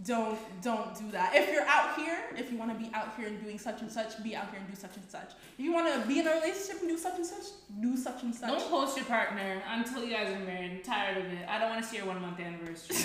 Don't 0.04 0.38
don't 0.64 0.96
do 0.98 1.12
that. 1.12 1.36
If 1.36 1.52
you're 1.54 1.68
out 1.68 1.96
here, 1.96 2.18
if 2.36 2.52
you 2.52 2.58
want 2.58 2.72
to 2.72 2.78
be 2.84 2.92
out 2.94 3.14
here 3.16 3.28
and 3.28 3.40
doing 3.42 3.60
such 3.60 3.82
and 3.82 3.92
such, 3.92 4.22
be 4.24 4.36
out 4.36 4.50
here 4.50 4.60
and 4.60 4.68
do 4.68 4.76
such 4.76 4.98
and 4.98 5.08
such. 5.08 5.30
If 5.58 5.64
you 5.64 5.72
want 5.72 5.94
to 5.94 6.08
be 6.08 6.20
in 6.20 6.28
a 6.28 6.32
relationship 6.32 6.80
and 6.82 6.90
do 6.90 6.98
such 6.98 7.18
and 7.18 7.26
such, 7.26 7.46
do 7.80 7.96
such 7.96 8.24
and 8.24 8.34
such. 8.34 8.50
Don't 8.50 8.70
post 8.70 8.98
your 8.98 9.06
partner 9.06 9.62
until 9.70 10.04
you 10.04 10.10
guys 10.12 10.34
are 10.34 10.40
married. 10.40 10.72
I'm 10.72 10.82
tired 10.84 11.18
of 11.18 11.26
it. 11.32 11.48
I 11.48 11.60
don't 11.60 11.70
want 11.70 11.84
to 11.84 11.88
see 11.88 11.98
your 11.98 12.08
one 12.08 12.20
month 12.20 12.40
anniversary. 12.40 12.96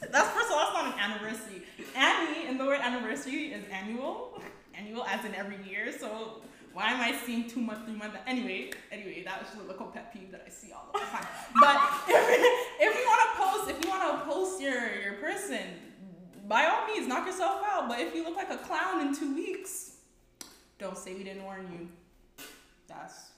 That's 0.00 0.28
first 0.30 0.46
of 0.46 0.52
all, 0.52 0.58
that's 0.58 0.74
not 0.74 0.94
an 0.94 1.00
anniversary. 1.00 1.62
Annie, 1.96 2.46
and 2.46 2.58
the 2.58 2.64
word 2.64 2.80
anniversary 2.80 3.52
is 3.52 3.64
annual, 3.70 4.40
annual 4.74 5.04
as 5.04 5.24
in 5.24 5.34
every 5.34 5.58
year. 5.68 5.92
So 5.98 6.42
why 6.72 6.92
am 6.92 7.00
I 7.00 7.18
seeing 7.26 7.48
two 7.48 7.60
month, 7.60 7.86
three 7.86 7.96
month? 7.96 8.14
Anyway, 8.26 8.70
anyway, 8.92 9.22
that 9.24 9.40
was 9.40 9.50
just 9.50 9.60
a 9.60 9.66
little 9.66 9.86
pet 9.86 10.12
peeve 10.12 10.30
that 10.30 10.44
I 10.46 10.50
see 10.50 10.72
all 10.72 10.88
the 10.92 11.00
time. 11.00 11.26
but 11.60 11.76
if, 12.08 12.80
if 12.80 12.94
you 12.94 13.04
want 13.06 13.20
to 13.22 13.42
post, 13.42 13.70
if 13.70 13.84
you 13.84 13.90
want 13.90 14.18
to 14.18 14.24
post 14.30 14.60
your 14.60 15.00
your 15.02 15.14
person, 15.14 15.66
by 16.46 16.66
all 16.66 16.86
means, 16.86 17.08
knock 17.08 17.26
yourself 17.26 17.62
out. 17.66 17.88
But 17.88 18.00
if 18.00 18.14
you 18.14 18.24
look 18.24 18.36
like 18.36 18.50
a 18.50 18.58
clown 18.58 19.06
in 19.06 19.14
two 19.14 19.34
weeks, 19.34 19.96
don't 20.78 20.96
say 20.96 21.14
we 21.14 21.24
didn't 21.24 21.42
warn 21.42 21.68
you. 21.72 21.88
That's 22.86 23.30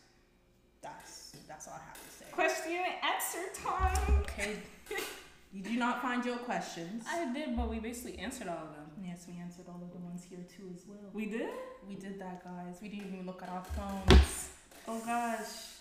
that's 0.83 1.33
that's 1.49 1.67
all 1.67 1.75
I 1.75 1.85
have 1.87 1.95
to 1.95 2.11
say. 2.13 2.31
Question 2.33 2.73
and 2.73 2.95
answer 3.15 3.63
time. 3.63 4.23
Okay. 4.23 4.57
You 5.53 5.63
do 5.63 5.77
not 5.77 6.01
find 6.01 6.25
your 6.25 6.37
questions. 6.37 7.05
I 7.11 7.33
did, 7.33 7.57
but 7.57 7.69
we 7.69 7.81
basically 7.81 8.19
answered 8.19 8.47
all 8.49 8.65
of 8.69 8.73
them. 8.75 8.87
Yes, 9.05 9.27
we 9.27 9.37
answered 9.41 9.67
all 9.69 9.81
of 9.83 9.91
the 9.91 9.99
ones 9.99 10.25
here 10.29 10.39
too 10.57 10.71
as 10.75 10.85
well. 10.87 11.11
We 11.13 11.27
did? 11.27 11.51
We 11.89 11.97
did 11.97 12.21
that, 12.21 12.45
guys. 12.45 12.79
We 12.81 12.89
didn't 12.89 13.13
even 13.13 13.27
look 13.27 13.43
at 13.43 13.49
our 13.49 13.65
phones. 13.65 14.51
Oh 14.87 15.01
gosh. 15.05 15.79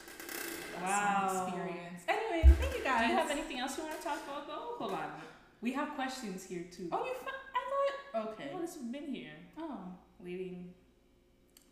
That's 0.79 0.81
Wow. 0.81 1.45
experience. 1.47 2.01
Anyway, 2.07 2.55
thank 2.59 2.77
you 2.77 2.83
guys. 2.83 3.01
Do 3.01 3.07
you 3.11 3.17
have 3.19 3.29
anything 3.31 3.59
else 3.59 3.77
you 3.77 3.83
want 3.83 3.97
to 3.97 4.03
talk 4.03 4.17
about 4.25 4.47
though? 4.47 4.75
Hold 4.79 4.93
on. 4.93 5.11
We 5.61 5.71
have 5.73 5.89
questions 5.95 6.45
here 6.45 6.65
too. 6.71 6.89
Oh, 6.91 7.05
you. 7.05 7.13
Fa- 7.23 7.29
I 7.59 7.61
thought. 8.21 8.29
Okay. 8.33 8.49
Oh, 8.53 8.57
Notice 8.57 8.77
we've 8.81 8.91
been 8.91 9.13
here 9.13 9.33
Oh. 9.57 9.77
waiting. 10.19 10.73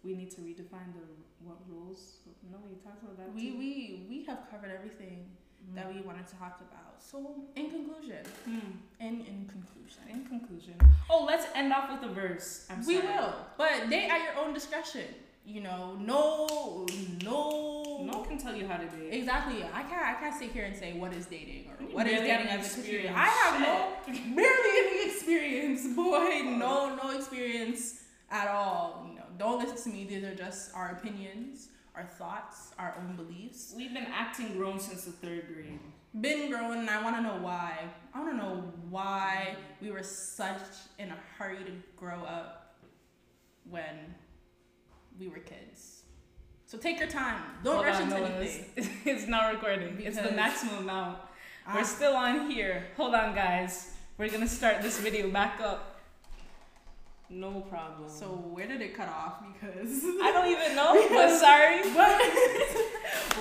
We 0.04 0.16
need 0.16 0.30
to 0.32 0.42
redefine 0.42 0.94
the 0.94 1.06
what 1.44 1.58
rules. 1.68 2.18
No, 2.52 2.58
we 2.70 2.76
talked 2.84 3.02
about 3.04 3.18
that. 3.18 3.34
We 3.34 3.52
too. 3.52 3.58
we 3.58 4.06
we 4.10 4.24
have 4.26 4.50
covered 4.52 4.72
everything 4.72 5.30
that 5.76 5.94
we 5.94 6.02
wanted 6.02 6.28
to 6.28 6.36
talk 6.36 6.60
about. 6.62 7.02
So, 7.02 7.36
in 7.56 7.70
conclusion, 7.70 8.24
Hmm. 8.46 8.60
in 9.00 9.22
in 9.32 9.46
conclusion, 9.48 10.04
In 10.10 10.26
conclusion. 10.26 10.76
Oh, 11.10 11.24
let's 11.26 11.46
end 11.56 11.72
off 11.74 11.90
with 11.92 12.10
a 12.10 12.14
verse. 12.14 12.66
I'm 12.70 12.86
we 12.86 12.96
sorry. 12.96 13.08
will, 13.08 13.34
but 13.58 13.90
they 13.90 14.10
at 14.10 14.22
your 14.24 14.44
own 14.44 14.54
discretion. 14.54 15.08
you 15.46 15.62
know, 15.62 15.96
no, 16.02 16.86
no, 17.24 18.02
No 18.04 18.18
one 18.20 18.26
can 18.28 18.38
tell 18.38 18.54
you 18.54 18.68
how 18.68 18.76
to 18.78 18.86
date. 18.88 19.14
Exactly. 19.14 19.64
I 19.64 19.82
can't. 19.84 20.06
I 20.06 20.14
can't 20.20 20.36
sit 20.38 20.52
here 20.52 20.66
and 20.66 20.76
say 20.76 20.90
what 21.00 21.14
is 21.14 21.26
dating 21.28 21.72
or 21.72 21.76
You 21.82 21.96
what 21.96 22.06
is 22.06 22.20
dating 22.20 22.48
as 22.48 22.60
a 22.76 22.80
experience. 22.80 23.16
I 23.16 23.30
have 23.42 23.62
no 23.62 23.76
barely 24.36 24.74
any 24.84 25.06
experience, 25.10 25.82
boy. 25.96 26.34
No, 26.64 26.96
no 27.02 27.12
experience 27.18 28.04
at 28.30 28.48
all. 28.50 29.06
You 29.10 29.16
know, 29.16 29.24
don't 29.38 29.58
listen 29.64 29.78
to 29.92 29.98
me. 29.98 30.04
These 30.04 30.26
are 30.26 30.36
just 30.36 30.76
our 30.76 30.90
opinions, 31.00 31.70
our 31.98 32.06
thoughts, 32.06 32.72
our 32.78 32.96
own 33.00 33.16
beliefs. 33.16 33.74
We've 33.76 33.94
been 33.94 34.08
acting 34.14 34.54
grown 34.56 34.80
since 34.80 35.04
the 35.06 35.12
third 35.12 35.48
grade. 35.54 35.80
Been 36.22 36.50
growing, 36.50 36.80
and 36.80 36.90
I 36.90 37.02
want 37.04 37.16
to 37.16 37.22
know 37.22 37.38
why. 37.42 37.80
I 38.14 38.20
want 38.20 38.32
to 38.32 38.38
know 38.38 38.72
why 38.90 39.56
we 39.82 39.90
were 39.92 40.04
such 40.04 40.62
in 41.00 41.10
a 41.10 41.18
hurry 41.38 41.58
to 41.66 41.72
grow 41.96 42.24
up 42.24 42.76
when 43.70 44.14
we 45.20 45.28
were 45.28 45.40
kids. 45.40 46.04
So 46.68 46.78
take 46.78 47.00
your 47.00 47.08
time. 47.08 47.42
Don't 47.64 47.76
Hold 47.76 47.86
rush 47.88 47.96
on, 47.98 48.02
into 48.04 48.20
no, 48.20 48.26
anything. 48.26 48.66
It's, 48.76 48.88
it's 49.06 49.28
not 49.28 49.54
recording. 49.54 50.00
it's 50.02 50.18
the 50.18 50.24
Because- 50.24 50.36
maximum 50.36 50.78
amount. 50.80 51.20
We're 51.74 51.82
Ah. 51.82 51.84
still 51.84 52.16
on 52.16 52.50
here. 52.50 52.86
Hold 52.96 53.14
on, 53.16 53.36
guys. 53.36 53.92
We're 54.18 54.30
gonna 54.30 54.48
start 54.48 54.82
this 54.82 55.00
video 55.00 55.30
back 55.30 55.60
up. 55.62 55.97
No 57.30 57.62
problem. 57.62 58.10
So 58.10 58.28
where 58.28 58.68
did 58.68 58.82
it 58.82 58.96
cut 58.96 59.10
off? 59.10 59.44
Because 59.54 60.04
I 60.24 60.32
don't 60.32 60.50
even 60.50 60.76
know, 60.76 61.08
but 61.10 61.38
sorry. 61.38 61.82
what? 61.92 62.22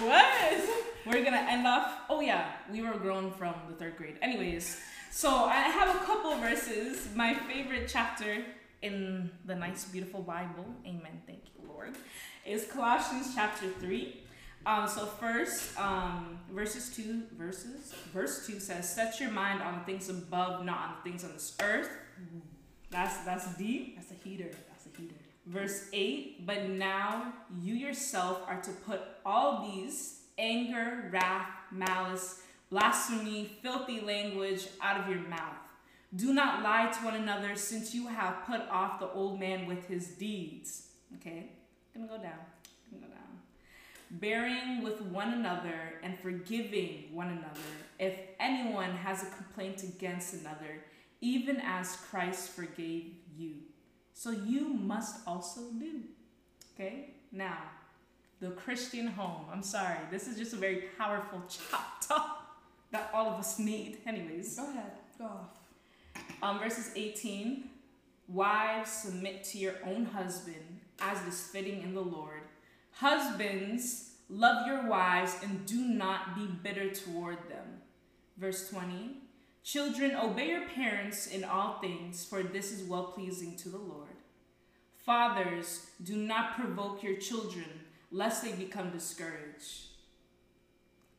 what? 0.02 0.60
We're 1.06 1.24
gonna 1.24 1.46
end 1.48 1.66
off. 1.66 1.92
Oh 2.10 2.20
yeah, 2.20 2.50
we 2.70 2.82
were 2.82 2.98
grown 2.98 3.30
from 3.30 3.54
the 3.68 3.74
third 3.74 3.96
grade. 3.96 4.16
Anyways, 4.22 4.80
so 5.12 5.30
I 5.30 5.54
have 5.54 5.94
a 5.94 5.98
couple 6.00 6.36
verses. 6.38 7.08
My 7.14 7.34
favorite 7.34 7.88
chapter 7.88 8.44
in 8.82 9.30
the 9.44 9.54
nice, 9.54 9.84
beautiful 9.84 10.20
Bible. 10.20 10.66
Amen. 10.84 11.22
Thank 11.26 11.42
you, 11.54 11.68
Lord. 11.68 11.94
Is 12.44 12.66
Colossians 12.66 13.34
chapter 13.36 13.68
three. 13.68 14.22
Um, 14.66 14.88
so 14.88 15.06
first, 15.06 15.78
um, 15.78 16.40
verses 16.50 16.92
two, 16.94 17.22
verses, 17.38 17.94
verse 18.12 18.44
two 18.48 18.58
says, 18.58 18.92
"Set 18.92 19.20
your 19.20 19.30
mind 19.30 19.62
on 19.62 19.84
things 19.84 20.08
above, 20.08 20.64
not 20.64 20.78
on 20.78 20.94
things 21.04 21.22
on 21.22 21.32
this 21.34 21.56
earth." 21.62 21.88
That's 22.90 23.18
that's 23.18 23.54
deep. 23.56 23.96
That's 23.96 24.10
a 24.10 24.28
heater. 24.28 24.50
That's 24.68 24.86
a 24.86 25.00
heater. 25.00 25.14
Verse 25.46 25.88
8 25.92 26.46
But 26.46 26.68
now 26.68 27.32
you 27.60 27.74
yourself 27.74 28.42
are 28.46 28.60
to 28.60 28.70
put 28.70 29.00
all 29.24 29.70
these 29.70 30.20
anger, 30.38 31.08
wrath, 31.12 31.48
malice, 31.70 32.42
blasphemy, 32.70 33.50
filthy 33.62 34.00
language 34.00 34.68
out 34.82 35.00
of 35.00 35.08
your 35.08 35.26
mouth. 35.28 35.54
Do 36.14 36.32
not 36.32 36.62
lie 36.62 36.90
to 36.90 37.04
one 37.04 37.14
another, 37.14 37.56
since 37.56 37.94
you 37.94 38.06
have 38.06 38.46
put 38.46 38.60
off 38.70 39.00
the 39.00 39.10
old 39.10 39.40
man 39.40 39.66
with 39.66 39.86
his 39.86 40.08
deeds. 40.08 40.88
Okay? 41.16 41.50
Gonna 41.94 42.06
go 42.06 42.18
down. 42.18 42.38
Gonna 42.90 43.06
go 43.06 43.08
down. 43.08 43.40
Bearing 44.10 44.82
with 44.82 45.02
one 45.02 45.32
another 45.32 45.94
and 46.02 46.18
forgiving 46.20 47.08
one 47.12 47.28
another 47.28 47.60
if 47.98 48.14
anyone 48.38 48.90
has 48.90 49.22
a 49.22 49.26
complaint 49.26 49.82
against 49.82 50.34
another, 50.34 50.84
even 51.26 51.60
as 51.60 51.96
Christ 52.08 52.50
forgave 52.50 53.06
you. 53.36 53.54
So 54.14 54.30
you 54.30 54.68
must 54.68 55.26
also 55.26 55.62
do. 55.76 56.02
Okay? 56.74 57.14
Now, 57.32 57.58
the 58.40 58.50
Christian 58.50 59.08
home. 59.08 59.46
I'm 59.52 59.64
sorry. 59.64 59.98
This 60.08 60.28
is 60.28 60.38
just 60.38 60.52
a 60.52 60.56
very 60.56 60.84
powerful 60.96 61.42
chapter 61.48 62.22
that 62.92 63.10
all 63.12 63.28
of 63.28 63.40
us 63.40 63.58
need. 63.58 63.98
Anyways, 64.06 64.56
Go 64.56 64.70
ahead. 64.70 64.92
Go 65.18 65.24
off. 65.24 65.50
um, 66.42 66.60
verses 66.60 66.92
18 66.94 67.70
Wives, 68.28 68.90
submit 68.90 69.44
to 69.44 69.58
your 69.58 69.74
own 69.84 70.04
husband 70.04 70.80
as 71.00 71.20
is 71.28 71.40
fitting 71.42 71.82
in 71.82 71.94
the 71.94 72.00
Lord. 72.00 72.40
Husbands, 72.90 74.14
love 74.28 74.66
your 74.66 74.88
wives 74.88 75.36
and 75.44 75.64
do 75.64 75.80
not 75.80 76.34
be 76.34 76.46
bitter 76.46 76.90
toward 76.90 77.38
them. 77.48 77.82
Verse 78.36 78.68
20 78.68 79.25
Children, 79.70 80.14
obey 80.14 80.50
your 80.50 80.68
parents 80.68 81.26
in 81.26 81.42
all 81.42 81.80
things, 81.80 82.24
for 82.24 82.40
this 82.40 82.70
is 82.70 82.84
well 82.84 83.06
pleasing 83.06 83.56
to 83.56 83.68
the 83.68 83.78
Lord. 83.78 84.06
Fathers, 85.04 85.86
do 86.04 86.16
not 86.16 86.54
provoke 86.56 87.02
your 87.02 87.16
children, 87.16 87.64
lest 88.12 88.44
they 88.44 88.52
become 88.52 88.90
discouraged. 88.90 89.86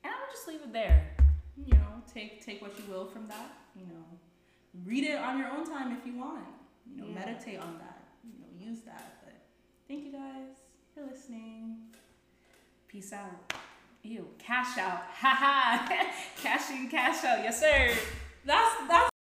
And 0.01 0.13
I 0.13 0.17
would 0.17 0.31
just 0.31 0.47
leave 0.47 0.61
it 0.61 0.71
there. 0.71 1.09
You 1.57 1.73
know, 1.73 2.01
take 2.13 2.45
take 2.45 2.61
what 2.61 2.71
you 2.79 2.89
will 2.89 3.05
from 3.07 3.27
that. 3.27 3.51
You 3.75 3.85
know, 3.85 4.05
read 4.85 5.03
it 5.03 5.17
on 5.19 5.37
your 5.37 5.49
own 5.49 5.65
time 5.65 5.91
if 5.99 6.05
you 6.05 6.17
want. 6.17 6.45
You 6.89 7.01
know, 7.01 7.07
Yeah. 7.09 7.15
meditate 7.25 7.59
on 7.59 7.77
that. 7.79 8.01
You 8.23 8.39
know, 8.39 8.71
use 8.71 8.79
that. 8.83 9.23
But 9.25 9.33
thank 9.89 10.05
you 10.05 10.13
guys 10.13 10.55
for 10.93 11.01
listening. 11.03 11.79
Peace 12.87 13.11
out. 13.11 13.53
Ew, 14.03 14.25
cash 14.39 14.77
out. 14.77 15.01
Ha 15.19 15.35
ha. 15.37 16.13
cash 16.41 16.71
in, 16.71 16.87
cash 16.87 17.25
out. 17.25 17.43
Yes, 17.43 17.59
sir. 17.59 17.93
That's 18.47 18.87
that's 18.87 19.09